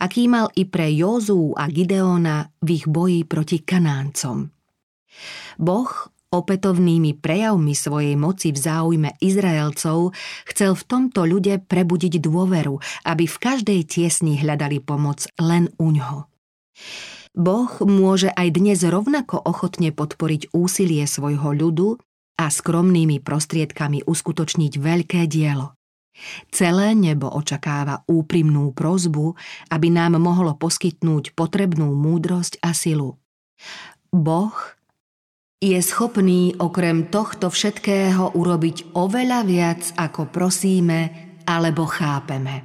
aký 0.00 0.26
mal 0.26 0.48
i 0.56 0.64
pre 0.64 0.88
Józú 0.90 1.54
a 1.54 1.68
Gideona 1.68 2.50
v 2.64 2.68
ich 2.80 2.86
boji 2.88 3.28
proti 3.28 3.60
Kanáncom. 3.62 4.48
Boh 5.60 5.90
Opätovnými 6.30 7.18
prejavmi 7.18 7.74
svojej 7.74 8.14
moci 8.14 8.54
v 8.54 8.58
záujme 8.62 9.18
Izraelcov 9.18 10.14
chcel 10.46 10.78
v 10.78 10.86
tomto 10.86 11.26
ľude 11.26 11.58
prebudiť 11.66 12.22
dôveru, 12.22 12.78
aby 13.02 13.26
v 13.26 13.36
každej 13.42 13.82
tiesni 13.90 14.38
hľadali 14.38 14.78
pomoc 14.78 15.26
len 15.42 15.74
u 15.82 15.90
ňoho. 15.90 16.30
Boh 17.34 17.72
môže 17.82 18.30
aj 18.30 18.46
dnes 18.62 18.78
rovnako 18.86 19.42
ochotne 19.42 19.90
podporiť 19.90 20.54
úsilie 20.54 21.02
svojho 21.02 21.50
ľudu 21.50 21.98
a 22.38 22.46
skromnými 22.46 23.18
prostriedkami 23.18 24.06
uskutočniť 24.06 24.72
veľké 24.78 25.26
dielo. 25.26 25.74
Celé 26.54 26.94
nebo 26.94 27.26
očakáva 27.26 28.06
úprimnú 28.06 28.70
prozbu, 28.70 29.34
aby 29.74 29.88
nám 29.90 30.14
mohlo 30.22 30.54
poskytnúť 30.54 31.34
potrebnú 31.34 31.90
múdrosť 31.90 32.62
a 32.62 32.70
silu. 32.70 33.18
Boh 34.14 34.54
je 35.60 35.76
schopný 35.84 36.56
okrem 36.56 37.12
tohto 37.12 37.52
všetkého 37.52 38.32
urobiť 38.32 38.96
oveľa 38.96 39.40
viac, 39.44 39.82
ako 39.92 40.32
prosíme 40.32 41.00
alebo 41.44 41.84
chápeme. 41.84 42.64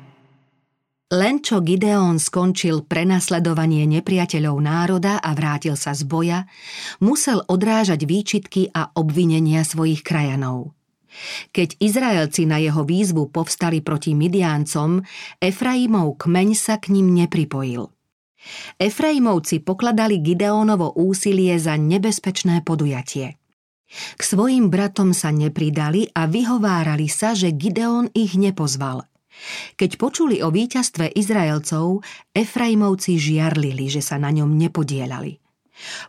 Len 1.11 1.43
čo 1.43 1.61
Gideon 1.61 2.17
skončil 2.17 2.87
prenasledovanie 2.87 3.85
nepriateľov 3.85 4.57
národa 4.57 5.13
a 5.21 5.31
vrátil 5.37 5.77
sa 5.77 5.93
z 5.93 6.07
boja, 6.07 6.47
musel 7.03 7.45
odrážať 7.45 8.07
výčitky 8.07 8.73
a 8.73 8.89
obvinenia 8.97 9.61
svojich 9.61 10.01
krajanov. 10.01 10.73
Keď 11.55 11.79
Izraelci 11.79 12.43
na 12.43 12.59
jeho 12.59 12.83
výzvu 12.83 13.31
povstali 13.31 13.79
proti 13.79 14.11
Midiáncom, 14.11 14.99
Efraimov 15.39 16.19
kmeň 16.19 16.49
sa 16.57 16.75
k 16.81 16.91
ním 16.91 17.15
nepripojil. 17.15 17.94
Efraimovci 18.77 19.61
pokladali 19.61 20.21
Gideónovo 20.21 20.93
úsilie 20.97 21.57
za 21.57 21.77
nebezpečné 21.77 22.61
podujatie. 22.61 23.37
K 24.17 24.21
svojim 24.21 24.73
bratom 24.73 25.13
sa 25.13 25.29
nepridali 25.29 26.09
a 26.11 26.25
vyhovárali 26.25 27.05
sa, 27.05 27.37
že 27.37 27.53
Gideón 27.53 28.09
ich 28.17 28.33
nepozval. 28.33 29.05
Keď 29.75 29.99
počuli 29.99 30.39
o 30.41 30.49
víťazstve 30.49 31.11
Izraelcov, 31.11 32.01
Efraimovci 32.31 33.19
žiarlili, 33.19 33.91
že 33.91 33.99
sa 33.99 34.15
na 34.15 34.31
ňom 34.31 34.47
nepodielali. 34.47 35.43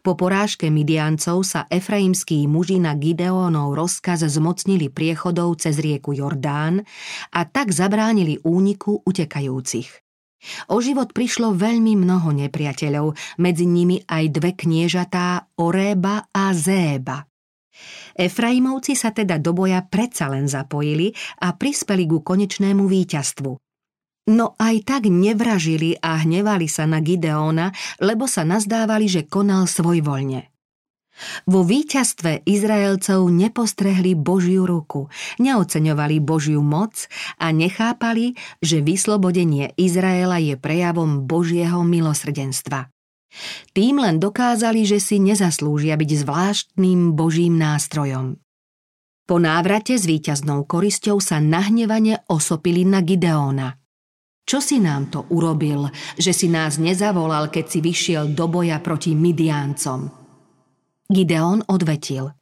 Po 0.07 0.14
porážke 0.14 0.70
Midiancov 0.70 1.42
sa 1.42 1.66
efraimskí 1.66 2.46
muži 2.46 2.79
na 2.79 2.94
Gideónov 2.94 3.75
rozkaz 3.75 4.22
zmocnili 4.22 4.87
priechodov 4.94 5.59
cez 5.59 5.83
rieku 5.83 6.14
Jordán 6.14 6.87
a 7.35 7.40
tak 7.51 7.75
zabránili 7.75 8.38
úniku 8.46 9.03
utekajúcich. 9.03 10.06
O 10.70 10.79
život 10.85 11.11
prišlo 11.11 11.57
veľmi 11.57 11.96
mnoho 11.96 12.31
nepriateľov, 12.33 13.16
medzi 13.40 13.64
nimi 13.64 14.01
aj 14.05 14.25
dve 14.31 14.53
kniežatá 14.55 15.51
Oréba 15.59 16.29
a 16.31 16.53
Zéba. 16.53 17.25
Efraimovci 18.16 18.96
sa 18.96 19.12
teda 19.12 19.37
do 19.37 19.53
boja 19.53 19.85
predsa 19.85 20.33
len 20.33 20.49
zapojili 20.49 21.12
a 21.44 21.53
prispeli 21.53 22.09
ku 22.09 22.25
konečnému 22.25 22.88
víťazstvu. 22.88 23.53
No 24.27 24.59
aj 24.59 24.77
tak 24.83 25.03
nevražili 25.07 25.94
a 26.03 26.25
hnevali 26.25 26.66
sa 26.66 26.88
na 26.88 26.99
Gideóna, 26.99 27.70
lebo 28.03 28.27
sa 28.27 28.42
nazdávali, 28.42 29.07
že 29.07 29.29
konal 29.29 29.70
svojvoľne. 29.70 30.56
Vo 31.48 31.64
víťazstve 31.64 32.44
Izraelcov 32.44 33.33
nepostrehli 33.33 34.12
Božiu 34.12 34.68
ruku, 34.68 35.09
neoceňovali 35.40 36.16
Božiu 36.20 36.61
moc 36.61 37.09
a 37.40 37.52
nechápali, 37.52 38.37
že 38.61 38.85
vyslobodenie 38.85 39.72
Izraela 39.81 40.37
je 40.37 40.61
prejavom 40.61 41.24
Božieho 41.24 41.81
milosrdenstva. 41.83 42.92
Tým 43.76 44.00
len 44.00 44.16
dokázali, 44.16 44.88
že 44.88 45.00
si 45.00 45.20
nezaslúžia 45.20 45.96
byť 45.96 46.11
zvláštnym 46.24 47.12
Božím 47.12 47.61
nástrojom. 47.61 48.40
Po 49.26 49.37
návrate 49.42 49.98
s 49.98 50.07
víťaznou 50.07 50.64
korisťou 50.70 51.18
sa 51.18 51.42
nahnevane 51.42 52.22
osopili 52.31 52.87
na 52.87 53.02
Gideóna. 53.02 53.74
Čo 54.46 54.62
si 54.62 54.79
nám 54.79 55.11
to 55.11 55.26
urobil, 55.35 55.90
že 56.14 56.31
si 56.31 56.46
nás 56.46 56.79
nezavolal, 56.79 57.50
keď 57.50 57.64
si 57.66 57.79
vyšiel 57.83 58.31
do 58.31 58.46
boja 58.46 58.79
proti 58.79 59.18
Midiáncom? 59.18 60.26
Gideón 61.07 61.62
odvetil. 61.66 62.35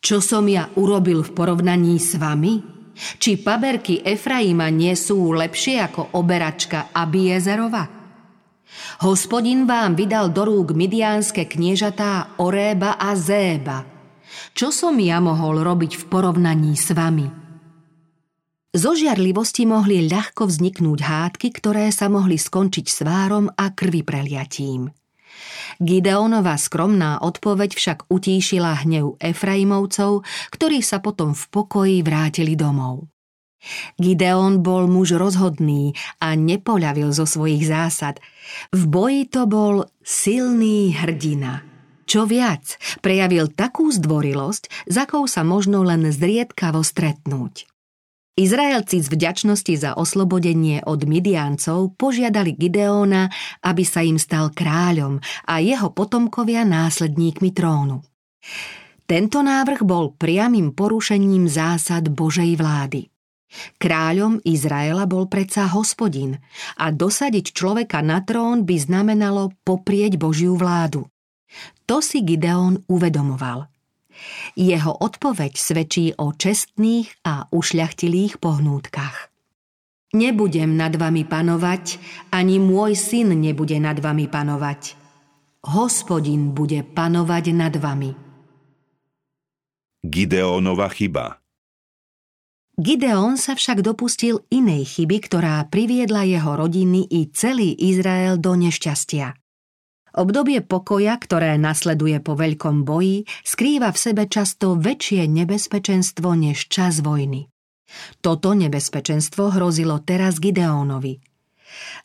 Čo 0.00 0.18
som 0.24 0.48
ja 0.48 0.70
urobil 0.78 1.20
v 1.20 1.30
porovnaní 1.36 2.00
s 2.00 2.16
vami? 2.16 2.62
Či 2.94 3.40
paberky 3.40 4.00
Efraima 4.04 4.68
nie 4.72 4.92
sú 4.96 5.32
lepšie 5.36 5.80
ako 5.84 6.16
oberačka 6.16 6.92
Abiezerova? 6.92 7.84
Hospodin 9.02 9.66
vám 9.66 9.98
vydal 9.98 10.30
do 10.30 10.46
rúk 10.46 10.72
midiánske 10.72 11.44
kniežatá 11.44 12.38
Oréba 12.38 12.96
a 12.96 13.12
Zéba– 13.18 13.84
čo 14.54 14.74
som 14.74 14.96
ja 14.98 15.18
mohol 15.22 15.62
robiť 15.62 15.96
v 16.00 16.04
porovnaní 16.10 16.74
s 16.74 16.90
vami? 16.94 17.28
Zo 18.70 18.94
žiarlivosti 18.94 19.66
mohli 19.66 20.06
ľahko 20.06 20.46
vzniknúť 20.46 21.00
hádky, 21.02 21.48
ktoré 21.58 21.90
sa 21.90 22.06
mohli 22.06 22.38
skončiť 22.38 22.86
svárom 22.86 23.50
a 23.50 23.74
krvi 23.74 24.06
preliatím. 24.06 24.94
Gideonova 25.78 26.56
skromná 26.58 27.22
odpoveď 27.22 27.70
však 27.76 27.98
utíšila 28.10 28.84
hnev 28.84 29.16
Efraimovcov, 29.20 30.26
ktorí 30.52 30.82
sa 30.82 31.00
potom 31.00 31.32
v 31.32 31.44
pokoji 31.48 31.96
vrátili 32.04 32.58
domov. 32.58 33.08
Gideon 34.00 34.64
bol 34.64 34.88
muž 34.88 35.20
rozhodný 35.20 35.92
a 36.18 36.32
nepoľavil 36.32 37.12
zo 37.12 37.28
svojich 37.28 37.68
zásad. 37.68 38.16
V 38.72 38.88
boji 38.88 39.28
to 39.28 39.44
bol 39.44 39.84
silný 40.00 40.96
hrdina– 40.96 41.60
čo 42.10 42.26
viac, 42.26 42.74
prejavil 43.06 43.46
takú 43.54 43.86
zdvorilosť, 43.86 44.90
za 44.90 45.06
akou 45.06 45.30
sa 45.30 45.46
možno 45.46 45.86
len 45.86 46.10
zriedkavo 46.10 46.82
stretnúť. 46.82 47.69
Izraelci 48.38 49.02
z 49.02 49.08
vďačnosti 49.10 49.74
za 49.74 49.90
oslobodenie 49.98 50.82
od 50.86 51.04
Midiancov 51.06 51.94
požiadali 51.98 52.54
Gideóna, 52.54 53.30
aby 53.62 53.82
sa 53.82 54.00
im 54.06 54.16
stal 54.16 54.54
kráľom 54.54 55.18
a 55.46 55.58
jeho 55.58 55.90
potomkovia 55.90 56.62
následníkmi 56.62 57.50
trónu. 57.50 58.00
Tento 59.10 59.42
návrh 59.42 59.82
bol 59.82 60.14
priamým 60.14 60.70
porušením 60.70 61.50
zásad 61.50 62.06
Božej 62.14 62.54
vlády. 62.54 63.10
Kráľom 63.82 64.38
Izraela 64.46 65.10
bol 65.10 65.26
predsa 65.26 65.66
hospodin 65.66 66.38
a 66.78 66.94
dosadiť 66.94 67.50
človeka 67.50 67.98
na 67.98 68.22
trón 68.22 68.62
by 68.62 68.76
znamenalo 68.78 69.50
poprieť 69.66 70.14
Božiu 70.14 70.54
vládu. 70.54 71.10
To 71.90 71.98
si 71.98 72.22
Gideon 72.22 72.78
uvedomoval. 72.86 73.69
Jeho 74.58 74.92
odpoveď 74.94 75.52
svedčí 75.56 76.12
o 76.18 76.34
čestných 76.34 77.10
a 77.26 77.46
ušľachtilých 77.50 78.38
pohnútkach. 78.38 79.30
Nebudem 80.10 80.74
nad 80.74 80.90
vami 80.98 81.22
panovať, 81.22 82.02
ani 82.34 82.58
môj 82.58 82.98
syn 82.98 83.38
nebude 83.38 83.78
nad 83.78 83.94
vami 84.02 84.26
panovať. 84.26 84.98
Hospodin 85.70 86.50
bude 86.50 86.82
panovať 86.82 87.44
nad 87.54 87.74
vami. 87.78 88.10
Gideónova 90.00 90.88
chyba 90.90 91.40
Gideon 92.80 93.36
sa 93.36 93.52
však 93.52 93.84
dopustil 93.84 94.40
inej 94.48 94.96
chyby, 94.96 95.28
ktorá 95.28 95.60
priviedla 95.68 96.24
jeho 96.24 96.56
rodiny 96.56 97.04
i 97.12 97.28
celý 97.28 97.76
Izrael 97.76 98.40
do 98.40 98.56
nešťastia. 98.56 99.36
Obdobie 100.10 100.58
pokoja, 100.62 101.14
ktoré 101.18 101.54
nasleduje 101.54 102.18
po 102.18 102.34
veľkom 102.34 102.82
boji, 102.82 103.26
skrýva 103.46 103.94
v 103.94 103.98
sebe 103.98 104.24
často 104.26 104.74
väčšie 104.74 105.30
nebezpečenstvo 105.30 106.34
než 106.34 106.66
čas 106.66 106.98
vojny. 106.98 107.46
Toto 108.22 108.54
nebezpečenstvo 108.54 109.54
hrozilo 109.54 109.98
teraz 110.02 110.38
Gideónovi. 110.38 111.22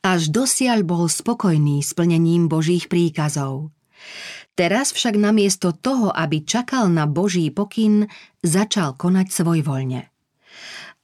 Až 0.05 0.29
dosiaľ 0.29 0.85
bol 0.85 1.09
spokojný 1.09 1.81
s 1.81 1.97
plnením 1.97 2.45
Božích 2.45 2.85
príkazov. 2.85 3.73
Teraz 4.55 4.93
však 4.93 5.17
namiesto 5.17 5.73
toho, 5.75 6.13
aby 6.13 6.45
čakal 6.45 6.87
na 6.87 7.09
Boží 7.09 7.49
pokyn, 7.51 8.07
začal 8.45 8.95
konať 8.95 9.27
svojvoľne. 9.33 10.14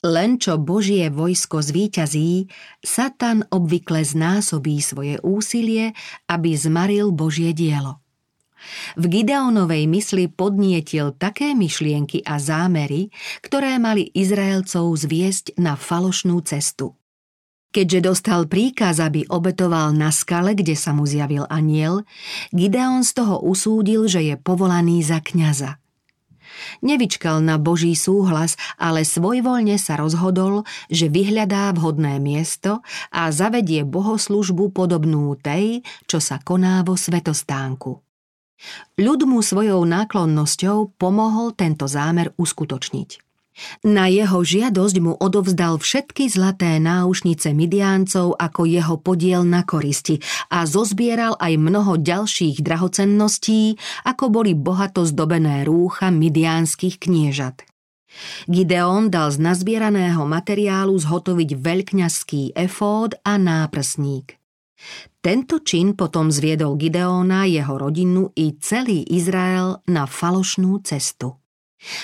Len 0.02 0.42
čo 0.42 0.58
Božie 0.58 1.14
vojsko 1.14 1.62
zvíťazí, 1.62 2.50
Satan 2.82 3.46
obvykle 3.54 4.02
znásobí 4.02 4.82
svoje 4.82 5.22
úsilie, 5.22 5.94
aby 6.26 6.58
zmaril 6.58 7.14
Božie 7.14 7.54
dielo. 7.54 8.02
V 8.98 9.10
Gideonovej 9.10 9.90
mysli 9.90 10.26
podnietil 10.30 11.18
také 11.18 11.54
myšlienky 11.58 12.22
a 12.26 12.38
zámery, 12.38 13.10
ktoré 13.42 13.78
mali 13.82 14.10
Izraelcov 14.14 14.94
zviesť 14.98 15.58
na 15.58 15.74
falošnú 15.74 16.38
cestu. 16.46 16.98
Keďže 17.72 18.00
dostal 18.04 18.46
príkaz, 18.52 19.00
aby 19.00 19.26
obetoval 19.32 19.96
na 19.96 20.12
skale, 20.12 20.54
kde 20.54 20.76
sa 20.76 20.92
mu 20.92 21.08
zjavil 21.08 21.48
aniel, 21.48 22.04
Gideon 22.52 23.02
z 23.08 23.16
toho 23.16 23.40
usúdil, 23.42 24.06
že 24.12 24.22
je 24.22 24.36
povolaný 24.36 25.02
za 25.02 25.24
kňaza. 25.24 25.81
Nevyčkal 26.84 27.40
na 27.40 27.56
Boží 27.56 27.96
súhlas, 27.96 28.60
ale 28.76 29.08
svojvoľne 29.08 29.80
sa 29.80 29.96
rozhodol, 29.96 30.68
že 30.92 31.08
vyhľadá 31.08 31.72
vhodné 31.78 32.20
miesto 32.20 32.84
a 33.10 33.32
zavedie 33.32 33.88
bohoslužbu 33.88 34.76
podobnú 34.76 35.34
tej, 35.40 35.86
čo 36.06 36.20
sa 36.20 36.38
koná 36.42 36.84
vo 36.84 37.00
svetostánku. 37.00 38.02
Ľud 39.02 39.20
mu 39.26 39.42
svojou 39.42 39.82
náklonnosťou 39.90 40.94
pomohol 41.02 41.58
tento 41.58 41.90
zámer 41.90 42.30
uskutočniť. 42.38 43.31
Na 43.84 44.08
jeho 44.08 44.40
žiadosť 44.42 44.96
mu 45.04 45.14
odovzdal 45.20 45.76
všetky 45.76 46.32
zlaté 46.32 46.80
náušnice 46.80 47.52
Midiáncov 47.52 48.40
ako 48.40 48.64
jeho 48.64 48.96
podiel 48.96 49.44
na 49.44 49.68
koristi 49.68 50.24
a 50.48 50.64
zozbieral 50.64 51.36
aj 51.36 51.60
mnoho 51.60 52.00
ďalších 52.00 52.64
drahocenností, 52.64 53.76
ako 54.08 54.32
boli 54.32 54.56
bohato 54.56 55.04
zdobené 55.04 55.68
rúcha 55.68 56.10
midiánskych 56.10 57.04
kniežat. 57.04 57.68
Gideon 58.48 59.08
dal 59.08 59.32
z 59.32 59.40
nazbieraného 59.40 60.24
materiálu 60.28 60.96
zhotoviť 61.00 61.50
veľkňazský 61.56 62.56
efód 62.56 63.16
a 63.24 63.40
náprsník. 63.40 64.36
Tento 65.22 65.62
čin 65.62 65.94
potom 65.94 66.34
zviedol 66.34 66.76
Gideona, 66.76 67.46
jeho 67.46 67.78
rodinu 67.78 68.34
i 68.34 68.58
celý 68.58 69.06
Izrael 69.06 69.80
na 69.86 70.10
falošnú 70.10 70.82
cestu. 70.82 71.41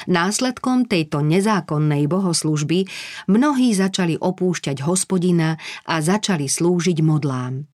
Následkom 0.09 0.89
tejto 0.89 1.21
nezákonnej 1.21 2.09
bohoslužby 2.09 2.89
mnohí 3.29 3.73
začali 3.77 4.17
opúšťať 4.17 4.81
hospodina 4.81 5.61
a 5.85 6.01
začali 6.01 6.49
slúžiť 6.49 6.97
modlám. 7.05 7.69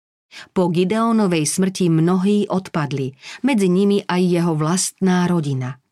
Po 0.55 0.71
Gideonovej 0.71 1.43
smrti 1.43 1.91
mnohí 1.91 2.47
odpadli, 2.47 3.13
medzi 3.43 3.67
nimi 3.67 3.99
aj 4.07 4.23
jeho 4.23 4.55
vlastná 4.55 5.27
rodina. 5.27 5.83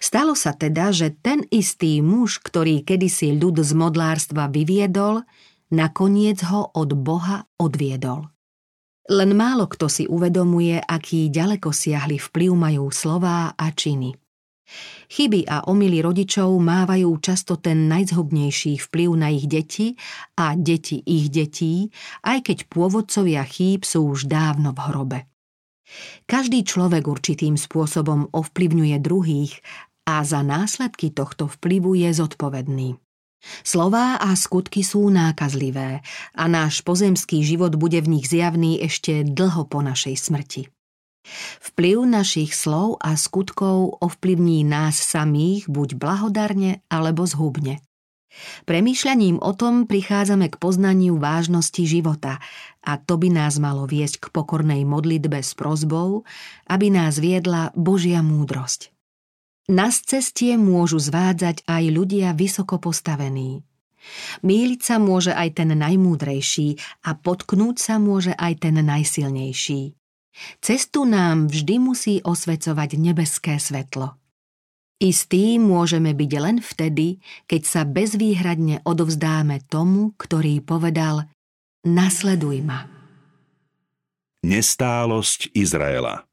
Stalo 0.00 0.38
sa 0.38 0.54
teda, 0.54 0.94
že 0.94 1.12
ten 1.12 1.44
istý 1.50 2.00
muž, 2.00 2.40
ktorý 2.40 2.86
kedysi 2.86 3.36
ľud 3.36 3.60
z 3.60 3.74
modlárstva 3.74 4.48
vyviedol, 4.48 5.26
nakoniec 5.74 6.40
ho 6.46 6.70
od 6.72 6.94
Boha 6.94 7.44
odviedol. 7.58 8.30
Len 9.04 9.36
málo 9.36 9.68
kto 9.68 9.92
si 9.92 10.08
uvedomuje, 10.08 10.80
aký 10.80 11.28
ďaleko 11.28 11.68
siahli 11.68 12.16
vplyv 12.16 12.50
majú 12.56 12.88
slová 12.88 13.52
a 13.52 13.68
činy. 13.68 14.16
Chyby 15.10 15.46
a 15.46 15.68
omily 15.68 16.00
rodičov 16.00 16.56
mávajú 16.58 17.12
často 17.20 17.60
ten 17.60 17.86
najzhubnejší 17.86 18.80
vplyv 18.88 19.10
na 19.14 19.28
ich 19.30 19.46
deti 19.46 19.94
a 20.40 20.56
deti 20.56 20.98
ich 21.04 21.28
detí, 21.28 21.92
aj 22.24 22.50
keď 22.50 22.58
pôvodcovia 22.72 23.44
chýb 23.44 23.84
sú 23.84 24.10
už 24.10 24.26
dávno 24.26 24.72
v 24.72 24.80
hrobe. 24.90 25.18
Každý 26.24 26.64
človek 26.64 27.04
určitým 27.06 27.60
spôsobom 27.60 28.32
ovplyvňuje 28.32 28.96
druhých 29.04 29.60
a 30.08 30.24
za 30.24 30.40
následky 30.40 31.12
tohto 31.12 31.46
vplyvu 31.48 31.96
je 32.00 32.10
zodpovedný. 32.12 32.88
Slová 33.60 34.16
a 34.16 34.32
skutky 34.32 34.80
sú 34.80 35.12
nákazlivé 35.12 36.00
a 36.32 36.44
náš 36.48 36.80
pozemský 36.80 37.44
život 37.44 37.76
bude 37.76 38.00
v 38.00 38.16
nich 38.16 38.26
zjavný 38.32 38.80
ešte 38.80 39.20
dlho 39.20 39.68
po 39.68 39.84
našej 39.84 40.16
smrti. 40.16 40.62
Vplyv 41.72 42.04
našich 42.04 42.52
slov 42.52 43.00
a 43.00 43.16
skutkov 43.16 43.96
ovplyvní 44.04 44.62
nás 44.62 45.00
samých 45.00 45.66
buď 45.72 45.96
blahodarne 45.96 46.84
alebo 46.92 47.24
zhubne. 47.24 47.80
Premýšľaním 48.66 49.38
o 49.38 49.52
tom 49.54 49.86
prichádzame 49.86 50.50
k 50.50 50.58
poznaniu 50.58 51.16
vážnosti 51.22 51.86
života 51.86 52.42
a 52.82 52.98
to 52.98 53.14
by 53.14 53.30
nás 53.30 53.62
malo 53.62 53.86
viesť 53.86 54.26
k 54.26 54.26
pokornej 54.34 54.82
modlitbe 54.82 55.38
s 55.38 55.54
prozbou, 55.54 56.26
aby 56.66 56.90
nás 56.90 57.22
viedla 57.22 57.70
Božia 57.78 58.20
múdrosť. 58.20 58.90
Na 59.70 59.88
cestie 59.88 60.60
môžu 60.60 61.00
zvádzať 61.00 61.64
aj 61.64 61.84
ľudia 61.88 62.36
vysoko 62.36 62.76
postavení. 62.76 63.64
Míliť 64.44 64.80
sa 64.84 65.00
môže 65.00 65.32
aj 65.32 65.64
ten 65.64 65.72
najmúdrejší 65.72 66.76
a 67.08 67.16
potknúť 67.16 67.76
sa 67.80 67.96
môže 67.96 68.36
aj 68.36 68.68
ten 68.68 68.76
najsilnejší. 68.76 70.03
Cestu 70.58 71.06
nám 71.06 71.48
vždy 71.50 71.74
musí 71.78 72.14
osvecovať 72.22 72.98
nebeské 72.98 73.56
svetlo. 73.58 74.18
Istý 75.02 75.58
môžeme 75.58 76.14
byť 76.14 76.32
len 76.38 76.56
vtedy, 76.62 77.18
keď 77.50 77.62
sa 77.66 77.82
bezvýhradne 77.82 78.86
odovzdáme 78.86 79.66
tomu, 79.66 80.14
ktorý 80.14 80.62
povedal 80.62 81.26
Nasleduj 81.84 82.62
ma. 82.64 82.88
Nestálosť 84.44 85.52
Izraela 85.56 86.24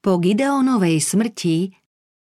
Po 0.00 0.18
Gideonovej 0.18 1.02
smrti 1.02 1.81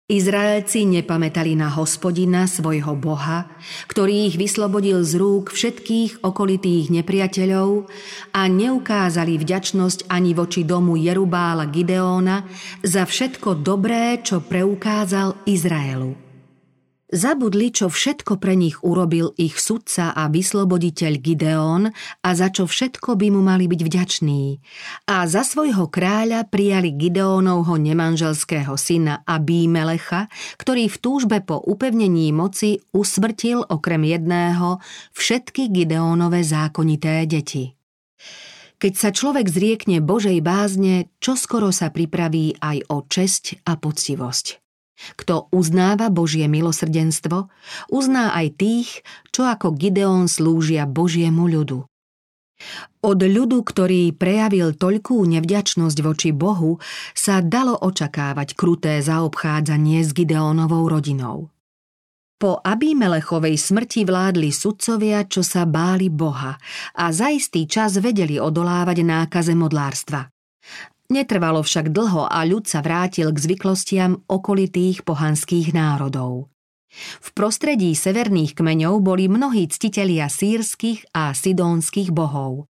Izraelci 0.10 0.90
nepamätali 0.90 1.54
na 1.54 1.70
hospodina, 1.70 2.50
svojho 2.50 2.98
boha, 2.98 3.46
ktorý 3.86 4.34
ich 4.34 4.42
vyslobodil 4.42 5.06
z 5.06 5.22
rúk 5.22 5.54
všetkých 5.54 6.26
okolitých 6.26 6.90
nepriateľov 6.90 7.86
a 8.34 8.42
neukázali 8.50 9.38
vďačnosť 9.38 10.10
ani 10.10 10.34
voči 10.34 10.66
domu 10.66 10.98
Jerubála 10.98 11.70
Gideóna 11.70 12.42
za 12.82 13.06
všetko 13.06 13.62
dobré, 13.62 14.18
čo 14.26 14.42
preukázal 14.42 15.46
Izraelu. 15.46 16.29
Zabudli, 17.10 17.74
čo 17.74 17.90
všetko 17.90 18.38
pre 18.38 18.54
nich 18.54 18.78
urobil 18.86 19.34
ich 19.34 19.58
sudca 19.58 20.14
a 20.14 20.30
vysloboditeľ 20.30 21.14
Gideón 21.18 21.90
a 22.22 22.30
za 22.38 22.54
čo 22.54 22.70
všetko 22.70 23.18
by 23.18 23.34
mu 23.34 23.42
mali 23.42 23.66
byť 23.66 23.82
vďační. 23.82 24.62
A 25.10 25.26
za 25.26 25.42
svojho 25.42 25.90
kráľa 25.90 26.46
prijali 26.46 26.94
Gideónovho 26.94 27.82
nemanželského 27.82 28.78
syna 28.78 29.26
Abímelecha, 29.26 30.30
ktorý 30.62 30.86
v 30.86 30.98
túžbe 31.02 31.42
po 31.42 31.58
upevnení 31.58 32.30
moci 32.30 32.78
usmrtil 32.94 33.66
okrem 33.66 34.06
jedného 34.06 34.78
všetky 35.18 35.74
Gideónové 35.74 36.46
zákonité 36.46 37.26
deti. 37.26 37.74
Keď 38.78 38.94
sa 38.94 39.10
človek 39.10 39.50
zriekne 39.50 39.98
Božej 39.98 40.46
bázne, 40.46 41.10
čoskoro 41.18 41.74
sa 41.74 41.90
pripraví 41.90 42.54
aj 42.62 42.86
o 42.94 43.02
česť 43.02 43.66
a 43.66 43.82
poctivosť. 43.82 44.69
Kto 45.16 45.48
uznáva 45.56 46.12
Božie 46.12 46.46
milosrdenstvo, 46.52 47.48
uzná 47.90 48.36
aj 48.36 48.48
tých, 48.60 48.90
čo 49.32 49.48
ako 49.48 49.76
Gideon 49.76 50.28
slúžia 50.28 50.84
Božiemu 50.84 51.48
ľudu. 51.48 51.88
Od 53.00 53.20
ľudu, 53.24 53.64
ktorý 53.64 54.12
prejavil 54.12 54.76
toľkú 54.76 55.24
nevďačnosť 55.24 55.98
voči 56.04 56.36
Bohu, 56.36 56.84
sa 57.16 57.40
dalo 57.40 57.80
očakávať 57.80 58.60
kruté 58.60 59.00
zaobchádzanie 59.00 60.04
s 60.04 60.12
Gideonovou 60.12 60.92
rodinou. 60.92 61.48
Po 62.40 62.60
Abimelechovej 62.60 63.60
smrti 63.60 64.08
vládli 64.08 64.52
sudcovia, 64.52 65.28
čo 65.28 65.44
sa 65.44 65.68
báli 65.68 66.08
Boha 66.08 66.56
a 66.96 67.06
za 67.12 67.32
istý 67.32 67.68
čas 67.68 68.00
vedeli 68.00 68.40
odolávať 68.40 69.04
nákaze 69.04 69.52
modlárstva. 69.56 70.32
Netrvalo 71.10 71.66
však 71.66 71.90
dlho 71.90 72.30
a 72.30 72.46
ľud 72.46 72.70
sa 72.70 72.86
vrátil 72.86 73.34
k 73.34 73.42
zvyklostiam 73.42 74.22
okolitých 74.30 75.02
pohanských 75.02 75.74
národov. 75.74 76.54
V 77.22 77.30
prostredí 77.34 77.94
severných 77.94 78.58
kmeňov 78.58 79.02
boli 79.02 79.30
mnohí 79.30 79.70
ctitelia 79.70 80.30
sírskych 80.30 81.14
a 81.14 81.34
sidónskych 81.34 82.10
bohov. 82.14 82.70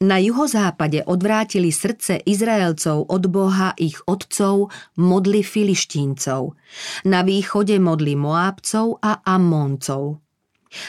Na 0.00 0.16
juhozápade 0.16 1.04
odvrátili 1.04 1.68
srdce 1.68 2.24
Izraelcov 2.24 3.04
od 3.08 3.24
boha 3.28 3.74
ich 3.76 4.00
otcov 4.06 4.72
modly 4.96 5.44
filištíncov, 5.44 6.56
na 7.04 7.20
východe 7.20 7.76
modly 7.76 8.14
Moábcov 8.16 9.02
a 9.02 9.20
Ammóncov. 9.28 10.24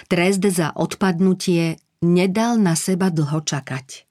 Trest 0.08 0.44
za 0.48 0.76
odpadnutie 0.76 1.80
nedal 2.04 2.60
na 2.60 2.76
seba 2.76 3.10
dlho 3.12 3.42
čakať. 3.44 4.09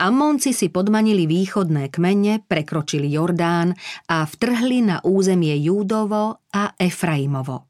Amonci 0.00 0.56
si 0.56 0.72
podmanili 0.72 1.28
východné 1.28 1.92
kmene, 1.92 2.40
prekročili 2.48 3.12
Jordán 3.12 3.76
a 4.08 4.24
vtrhli 4.24 4.80
na 4.80 4.96
územie 5.04 5.52
Júdovo 5.60 6.40
a 6.48 6.72
Efraimovo. 6.80 7.68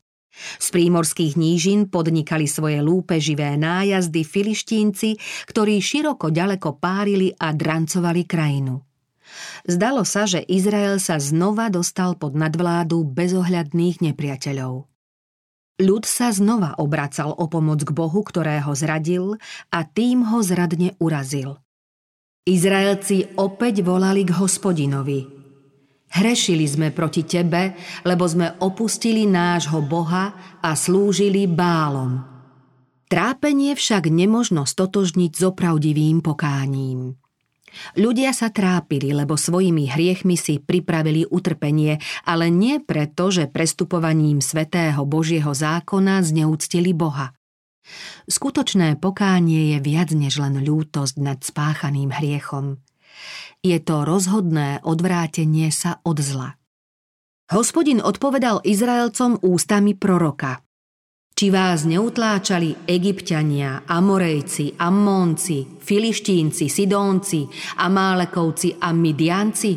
Z 0.63 0.71
prímorských 0.71 1.35
nížin 1.35 1.91
podnikali 1.91 2.47
svoje 2.47 2.79
lúpeživé 2.87 3.59
nájazdy 3.59 4.23
filištínci, 4.23 5.19
ktorí 5.51 5.83
široko 5.83 6.31
ďaleko 6.31 6.79
párili 6.79 7.35
a 7.35 7.51
drancovali 7.51 8.23
krajinu. 8.23 8.79
Zdalo 9.67 10.07
sa, 10.07 10.31
že 10.31 10.39
Izrael 10.47 11.03
sa 11.03 11.19
znova 11.19 11.67
dostal 11.67 12.15
pod 12.15 12.39
nadvládu 12.39 13.11
bezohľadných 13.11 14.07
nepriateľov. 14.07 14.87
Ľud 15.83 16.05
sa 16.07 16.31
znova 16.31 16.79
obracal 16.79 17.35
o 17.35 17.51
pomoc 17.51 17.83
k 17.83 17.91
Bohu, 17.91 18.23
ktorého 18.23 18.71
zradil 18.79 19.35
a 19.75 19.83
tým 19.83 20.31
ho 20.31 20.39
zradne 20.47 20.95
urazil. 21.03 21.59
Izraelci 22.49 23.37
opäť 23.37 23.85
volali 23.85 24.25
k 24.25 24.33
hospodinovi. 24.33 25.29
Hrešili 26.11 26.67
sme 26.67 26.89
proti 26.91 27.23
tebe, 27.23 27.77
lebo 28.03 28.25
sme 28.25 28.57
opustili 28.65 29.29
nášho 29.29 29.85
Boha 29.85 30.59
a 30.59 30.73
slúžili 30.73 31.45
bálom. 31.45 32.25
Trápenie 33.13 33.77
však 33.77 34.09
nemožno 34.09 34.65
stotožniť 34.65 35.33
s 35.37 35.43
opravdivým 35.47 36.25
pokáním. 36.25 37.21
Ľudia 37.95 38.35
sa 38.35 38.51
trápili, 38.51 39.15
lebo 39.15 39.39
svojimi 39.39 39.87
hriechmi 39.87 40.35
si 40.35 40.59
pripravili 40.59 41.29
utrpenie, 41.29 42.03
ale 42.27 42.51
nie 42.51 42.83
preto, 42.83 43.31
že 43.31 43.47
prestupovaním 43.47 44.43
svetého 44.43 45.07
Božieho 45.07 45.55
zákona 45.55 46.25
zneúctili 46.27 46.91
Boha. 46.91 47.31
Skutočné 48.31 49.01
pokánie 49.01 49.75
je 49.75 49.79
viac 49.83 50.15
než 50.15 50.39
len 50.39 50.63
ľútosť 50.63 51.17
nad 51.19 51.39
spáchaným 51.43 52.15
hriechom. 52.15 52.79
Je 53.61 53.77
to 53.83 54.07
rozhodné 54.07 54.81
odvrátenie 54.87 55.69
sa 55.69 56.01
od 56.07 56.23
zla. 56.23 56.57
Hospodin 57.51 57.99
odpovedal 57.99 58.63
Izraelcom 58.63 59.43
ústami 59.43 59.99
proroka. 59.99 60.63
Či 61.35 61.51
vás 61.51 61.89
neutláčali 61.89 62.87
egyptiania, 62.87 63.83
amorejci, 63.89 64.77
ammónci, 64.79 65.81
filištínci, 65.81 66.69
sidónci, 66.69 67.49
amálekovci 67.81 68.79
a 68.79 68.93
midianci? 68.93 69.73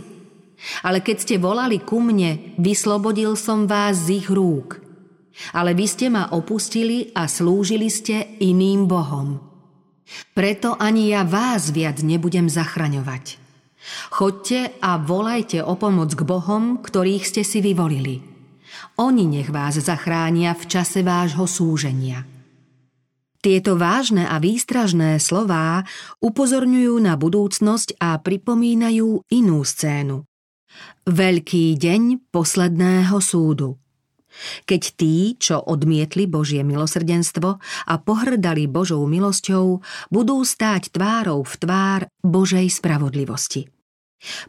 Ale 0.84 1.02
keď 1.02 1.18
ste 1.18 1.36
volali 1.40 1.82
ku 1.82 2.04
mne, 2.04 2.56
vyslobodil 2.60 3.36
som 3.40 3.66
vás 3.66 4.06
z 4.06 4.22
ich 4.22 4.28
rúk– 4.30 4.80
ale 5.54 5.74
vy 5.74 5.86
ste 5.90 6.08
ma 6.14 6.30
opustili 6.34 7.10
a 7.14 7.26
slúžili 7.26 7.90
ste 7.90 8.38
iným 8.42 8.86
bohom. 8.86 9.42
Preto 10.38 10.78
ani 10.78 11.10
ja 11.10 11.26
vás 11.26 11.74
viac 11.74 12.02
nebudem 12.06 12.52
zachraňovať. 12.52 13.42
Chodte 14.14 14.80
a 14.80 14.96
volajte 14.96 15.60
o 15.60 15.76
pomoc 15.76 16.16
k 16.16 16.24
bohom, 16.24 16.80
ktorých 16.80 17.24
ste 17.28 17.42
si 17.44 17.60
vyvolili. 17.60 18.24
Oni 19.02 19.26
nech 19.28 19.50
vás 19.50 19.76
zachránia 19.82 20.54
v 20.56 20.64
čase 20.70 21.02
vášho 21.02 21.50
súženia. 21.50 22.24
Tieto 23.44 23.76
vážne 23.76 24.24
a 24.24 24.40
výstražné 24.40 25.20
slová 25.20 25.84
upozorňujú 26.24 26.96
na 27.04 27.20
budúcnosť 27.20 28.00
a 28.00 28.16
pripomínajú 28.16 29.28
inú 29.36 29.60
scénu. 29.68 30.24
Veľký 31.04 31.76
deň 31.76 32.32
posledného 32.32 33.20
súdu– 33.20 33.76
keď 34.66 34.82
tí, 34.98 35.16
čo 35.38 35.62
odmietli 35.62 36.26
Božie 36.26 36.66
milosrdenstvo 36.66 37.50
a 37.88 37.94
pohrdali 38.02 38.66
Božou 38.66 39.06
milosťou, 39.06 39.80
budú 40.10 40.38
stáť 40.42 40.94
tvárou 40.94 41.46
v 41.46 41.54
tvár 41.60 42.02
Božej 42.22 42.68
spravodlivosti. 42.70 43.70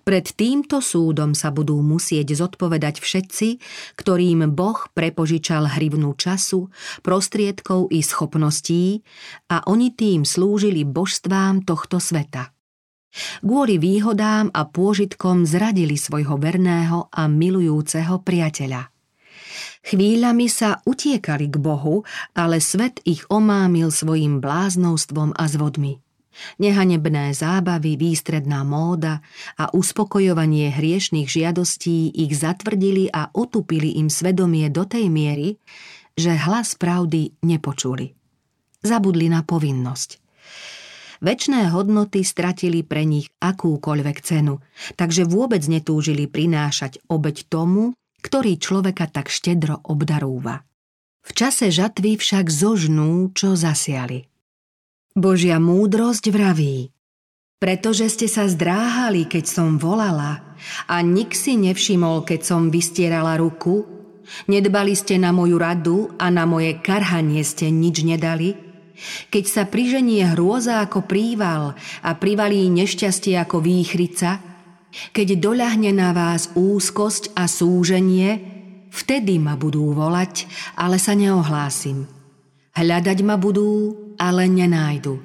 Pred 0.07 0.39
týmto 0.39 0.79
súdom 0.79 1.35
sa 1.35 1.51
budú 1.51 1.83
musieť 1.83 2.39
zodpovedať 2.39 3.03
všetci, 3.03 3.49
ktorým 3.99 4.55
Boh 4.55 4.79
prepožičal 4.95 5.67
hrivnú 5.67 6.15
času, 6.15 6.71
prostriedkov 7.03 7.91
i 7.91 7.99
schopností 7.99 9.03
a 9.51 9.67
oni 9.67 9.91
tým 9.99 10.23
slúžili 10.23 10.87
božstvám 10.87 11.67
tohto 11.67 11.99
sveta. 11.99 12.55
Kvôli 13.43 13.79
výhodám 13.79 14.51
a 14.51 14.67
pôžitkom 14.67 15.47
zradili 15.47 15.95
svojho 15.95 16.35
verného 16.39 17.11
a 17.11 17.27
milujúceho 17.31 18.23
priateľa– 18.23 18.91
Chvíľami 19.85 20.49
sa 20.49 20.81
utiekali 20.89 21.53
k 21.53 21.61
Bohu, 21.61 22.09
ale 22.33 22.57
svet 22.65 23.05
ich 23.05 23.29
omámil 23.29 23.93
svojim 23.93 24.41
bláznostvom 24.41 25.37
a 25.37 25.45
zvodmi. 25.45 26.01
Nehanebné 26.59 27.31
zábavy, 27.31 27.95
výstredná 27.95 28.67
móda 28.67 29.23
a 29.55 29.71
uspokojovanie 29.71 30.73
hriešných 30.73 31.31
žiadostí 31.31 32.11
ich 32.11 32.33
zatvrdili 32.35 33.07
a 33.13 33.31
otupili 33.31 34.01
im 34.01 34.11
svedomie 34.11 34.67
do 34.73 34.83
tej 34.83 35.13
miery, 35.13 35.63
že 36.19 36.35
hlas 36.35 36.75
pravdy 36.75 37.39
nepočuli. 37.47 38.17
Zabudli 38.83 39.31
na 39.31 39.47
povinnosť. 39.47 40.25
Večné 41.25 41.73
hodnoty 41.73 42.21
stratili 42.27 42.85
pre 42.85 43.07
nich 43.07 43.31
akúkoľvek 43.41 44.17
cenu, 44.21 44.61
takže 44.99 45.25
vôbec 45.25 45.65
netúžili 45.71 46.29
prinášať 46.29 47.01
obeď 47.09 47.49
tomu, 47.49 47.97
ktorý 48.25 48.57
človeka 48.57 49.05
tak 49.13 49.29
štedro 49.29 49.85
obdarúva. 49.85 50.65
V 51.25 51.31
čase 51.37 51.69
žatvy 51.69 52.17
však 52.17 52.49
zožnú, 52.49 53.29
čo 53.37 53.53
zasiali. 53.53 54.25
Božia 55.13 55.61
múdrosť 55.61 56.33
vraví, 56.33 56.89
pretože 57.61 58.09
ste 58.09 58.27
sa 58.27 58.49
zdráhali, 58.49 59.29
keď 59.29 59.45
som 59.45 59.69
volala 59.77 60.57
a 60.89 60.97
nik 61.05 61.37
si 61.37 61.61
nevšimol, 61.61 62.25
keď 62.25 62.41
som 62.43 62.73
vystierala 62.73 63.37
ruku, 63.37 63.85
nedbali 64.49 64.97
ste 64.97 65.21
na 65.21 65.31
moju 65.31 65.57
radu 65.61 65.99
a 66.17 66.33
na 66.33 66.49
moje 66.49 66.81
karhanie 66.81 67.45
ste 67.45 67.69
nič 67.69 68.03
nedali, 68.03 68.57
keď 69.31 69.45
sa 69.45 69.63
priženie 69.69 70.35
hrôza 70.35 70.81
ako 70.83 71.05
príval 71.05 71.79
a 72.03 72.11
privalí 72.17 72.69
nešťastie 72.73 73.37
ako 73.39 73.63
výchrica, 73.63 74.54
keď 75.13 75.41
doľahne 75.41 75.91
na 75.95 76.15
vás 76.15 76.53
úzkosť 76.55 77.35
a 77.35 77.51
súženie, 77.51 78.41
vtedy 78.91 79.43
ma 79.43 79.59
budú 79.59 79.91
volať, 79.95 80.47
ale 80.79 81.03
sa 81.03 81.19
neohlásim. 81.19 82.07
Hľadať 82.75 83.19
ma 83.23 83.39
budú, 83.39 83.95
ale 84.19 84.51
nenájdu. 84.51 85.23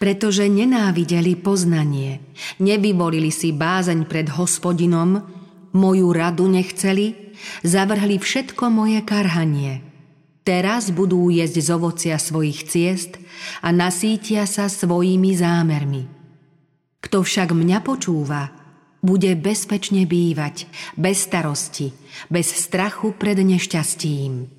Pretože 0.00 0.48
nenávideli 0.48 1.36
poznanie, 1.36 2.24
nevyvolili 2.58 3.28
si 3.28 3.52
bázeň 3.52 4.08
pred 4.08 4.32
hospodinom, 4.32 5.20
moju 5.76 6.08
radu 6.10 6.48
nechceli, 6.48 7.36
zavrhli 7.60 8.16
všetko 8.16 8.72
moje 8.72 9.04
karhanie– 9.04 9.84
Teraz 10.48 10.88
budú 10.88 11.28
jesť 11.28 11.60
z 11.60 11.68
ovocia 11.76 12.16
svojich 12.16 12.64
ciest 12.64 13.20
a 13.60 13.68
nasítia 13.68 14.48
sa 14.48 14.64
svojimi 14.64 15.36
zámermi. 15.36 16.08
Kto 17.04 17.20
však 17.20 17.52
mňa 17.52 17.84
počúva, 17.84 18.48
bude 19.00 19.34
bezpečne 19.38 20.04
bývať, 20.04 20.66
bez 20.98 21.26
starosti, 21.26 21.94
bez 22.28 22.50
strachu 22.50 23.14
pred 23.14 23.38
nešťastím. 23.38 24.50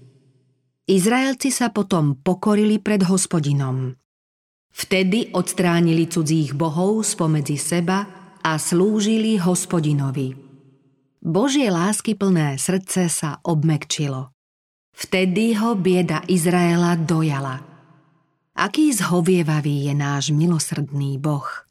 Izraelci 0.90 1.54
sa 1.54 1.70
potom 1.70 2.18
pokorili 2.18 2.82
pred 2.82 3.06
hospodinom. 3.06 3.94
Vtedy 4.74 5.36
odstránili 5.36 6.10
cudzích 6.10 6.58
bohov 6.58 7.06
spomedzi 7.06 7.58
seba 7.60 8.06
a 8.42 8.58
slúžili 8.58 9.38
hospodinovi. 9.38 10.34
Božie 11.20 11.68
lásky 11.68 12.16
plné 12.16 12.56
srdce 12.56 13.12
sa 13.12 13.44
obmekčilo. 13.44 14.32
Vtedy 14.96 15.52
ho 15.60 15.76
bieda 15.76 16.24
Izraela 16.26 16.96
dojala. 16.96 17.60
Aký 18.56 18.92
zhovievavý 18.92 19.88
je 19.88 19.94
náš 19.96 20.32
milosrdný 20.32 21.20
Boh. 21.20 21.69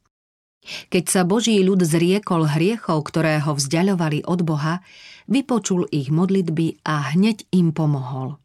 Keď 0.89 1.05
sa 1.09 1.23
Boží 1.25 1.61
ľud 1.65 1.81
zriekol 1.85 2.49
hriechov, 2.49 3.09
ktoré 3.09 3.41
ho 3.43 3.57
vzdialovali 3.57 4.25
od 4.29 4.45
Boha, 4.45 4.85
vypočul 5.29 5.89
ich 5.93 6.13
modlitby 6.13 6.85
a 6.85 7.13
hneď 7.15 7.45
im 7.53 7.73
pomohol. 7.73 8.41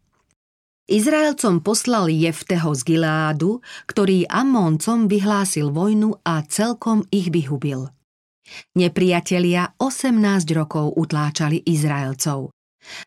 Izraelcom 0.83 1.63
poslal 1.63 2.11
Jefteho 2.11 2.75
z 2.75 2.83
Giládu, 2.83 3.63
ktorý 3.87 4.27
Amóncom 4.27 5.07
vyhlásil 5.07 5.71
vojnu 5.71 6.19
a 6.27 6.43
celkom 6.43 7.07
ich 7.07 7.31
vyhubil. 7.31 7.87
Nepriatelia 8.75 9.71
18 9.79 10.19
rokov 10.51 10.99
utláčali 10.99 11.63
Izraelcov. 11.63 12.51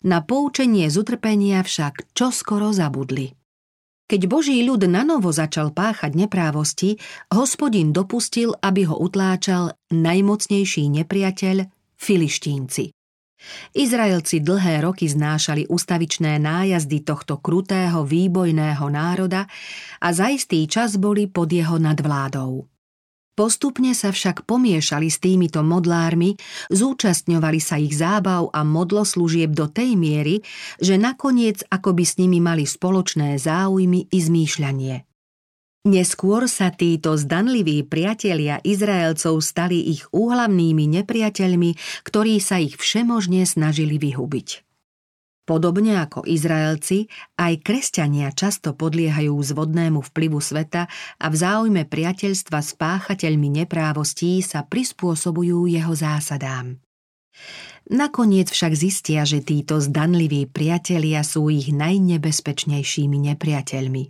Na 0.09 0.25
poučenie 0.25 0.89
z 0.89 0.97
utrpenia 0.97 1.61
však 1.61 2.17
čoskoro 2.17 2.73
zabudli. 2.73 3.37
Keď 4.07 4.31
Boží 4.31 4.63
ľud 4.63 4.87
nanovo 4.87 5.35
začal 5.35 5.75
páchať 5.75 6.15
neprávosti, 6.15 6.95
hospodin 7.35 7.91
dopustil, 7.91 8.55
aby 8.63 8.87
ho 8.87 8.95
utláčal 8.95 9.75
najmocnejší 9.91 10.87
nepriateľ, 11.03 11.67
filištínci. 11.99 12.95
Izraelci 13.75 14.41
dlhé 14.41 14.81
roky 14.87 15.11
znášali 15.11 15.67
ustavičné 15.67 16.39
nájazdy 16.39 17.03
tohto 17.03 17.43
krutého 17.43 18.07
výbojného 18.07 18.87
národa 18.89 19.51
a 20.01 20.09
za 20.15 20.31
istý 20.31 20.65
čas 20.71 20.97
boli 20.97 21.27
pod 21.27 21.51
jeho 21.51 21.77
nadvládou. 21.77 22.76
Postupne 23.37 23.93
sa 23.93 24.17
však 24.17 24.49
pomiešali 24.49 25.13
s 25.13 25.21
týmito 25.21 25.61
modlármi, 25.61 26.41
zúčastňovali 26.73 27.61
sa 27.61 27.77
ich 27.77 27.93
zábav 27.93 28.49
a 28.49 28.65
modloslúžieb 28.65 29.53
do 29.53 29.69
tej 29.69 29.93
miery, 29.93 30.41
že 30.81 30.97
nakoniec 30.97 31.61
akoby 31.69 32.05
s 32.09 32.17
nimi 32.17 32.41
mali 32.41 32.65
spoločné 32.65 33.37
záujmy 33.37 34.09
i 34.09 34.19
zmýšľanie. 34.25 35.05
Neskôr 35.87 36.49
sa 36.49 36.73
títo 36.73 37.15
zdanliví 37.15 37.85
priatelia 37.85 38.59
Izraelcov 38.65 39.39
stali 39.45 39.85
ich 39.93 40.09
úhlavnými 40.11 40.89
nepriateľmi, 40.99 42.03
ktorí 42.09 42.41
sa 42.41 42.57
ich 42.59 42.81
všemožne 42.81 43.45
snažili 43.45 44.01
vyhubiť. 44.01 44.49
Podobne 45.47 46.03
ako 46.03 46.27
Izraelci, 46.27 47.07
aj 47.39 47.63
kresťania 47.63 48.35
často 48.35 48.75
podliehajú 48.75 49.31
zvodnému 49.31 50.03
vplyvu 50.03 50.43
sveta 50.43 50.91
a 51.23 51.27
v 51.31 51.37
záujme 51.39 51.87
priateľstva 51.87 52.59
s 52.59 52.75
páchateľmi 52.75 53.63
neprávostí 53.63 54.43
sa 54.43 54.67
prispôsobujú 54.67 55.71
jeho 55.71 55.95
zásadám. 55.95 56.83
Nakoniec 57.87 58.51
však 58.51 58.75
zistia, 58.75 59.23
že 59.23 59.39
títo 59.39 59.79
zdanliví 59.79 60.51
priatelia 60.51 61.23
sú 61.23 61.47
ich 61.47 61.71
najnebezpečnejšími 61.71 63.31
nepriateľmi. 63.31 64.05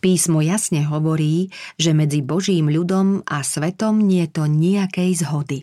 Písmo 0.00 0.40
jasne 0.40 0.88
hovorí, 0.88 1.52
že 1.76 1.92
medzi 1.92 2.24
Božím 2.24 2.72
ľudom 2.72 3.28
a 3.28 3.44
svetom 3.44 4.00
nie 4.00 4.24
je 4.24 4.40
to 4.40 4.48
nejakej 4.48 5.20
zhody. 5.20 5.58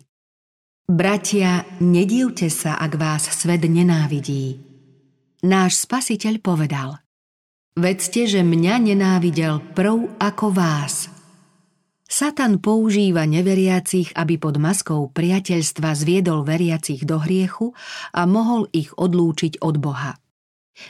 Bratia, 0.86 1.66
nedívte 1.82 2.46
sa, 2.46 2.78
ak 2.78 2.94
vás 2.94 3.26
svet 3.26 3.66
nenávidí 3.66 4.67
náš 5.44 5.86
spasiteľ 5.86 6.34
povedal 6.42 6.98
Vedzte, 7.78 8.26
že 8.26 8.42
mňa 8.42 8.90
nenávidel 8.90 9.62
prv 9.70 10.18
ako 10.18 10.50
vás. 10.50 11.06
Satan 12.08 12.58
používa 12.58 13.28
neveriacich, 13.28 14.16
aby 14.16 14.40
pod 14.40 14.56
maskou 14.56 15.12
priateľstva 15.12 15.92
zviedol 15.92 16.42
veriacich 16.42 17.04
do 17.04 17.20
hriechu 17.20 17.76
a 18.16 18.24
mohol 18.24 18.66
ich 18.72 18.90
odlúčiť 18.96 19.60
od 19.60 19.76
Boha. 19.78 20.16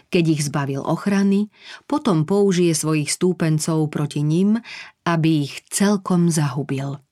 Keď 0.08 0.24
ich 0.30 0.42
zbavil 0.46 0.80
ochrany, 0.80 1.50
potom 1.90 2.22
použije 2.22 2.72
svojich 2.72 3.10
stúpencov 3.10 3.90
proti 3.90 4.22
nim, 4.22 4.56
aby 5.04 5.48
ich 5.48 5.66
celkom 5.68 6.30
zahubil. 6.30 7.02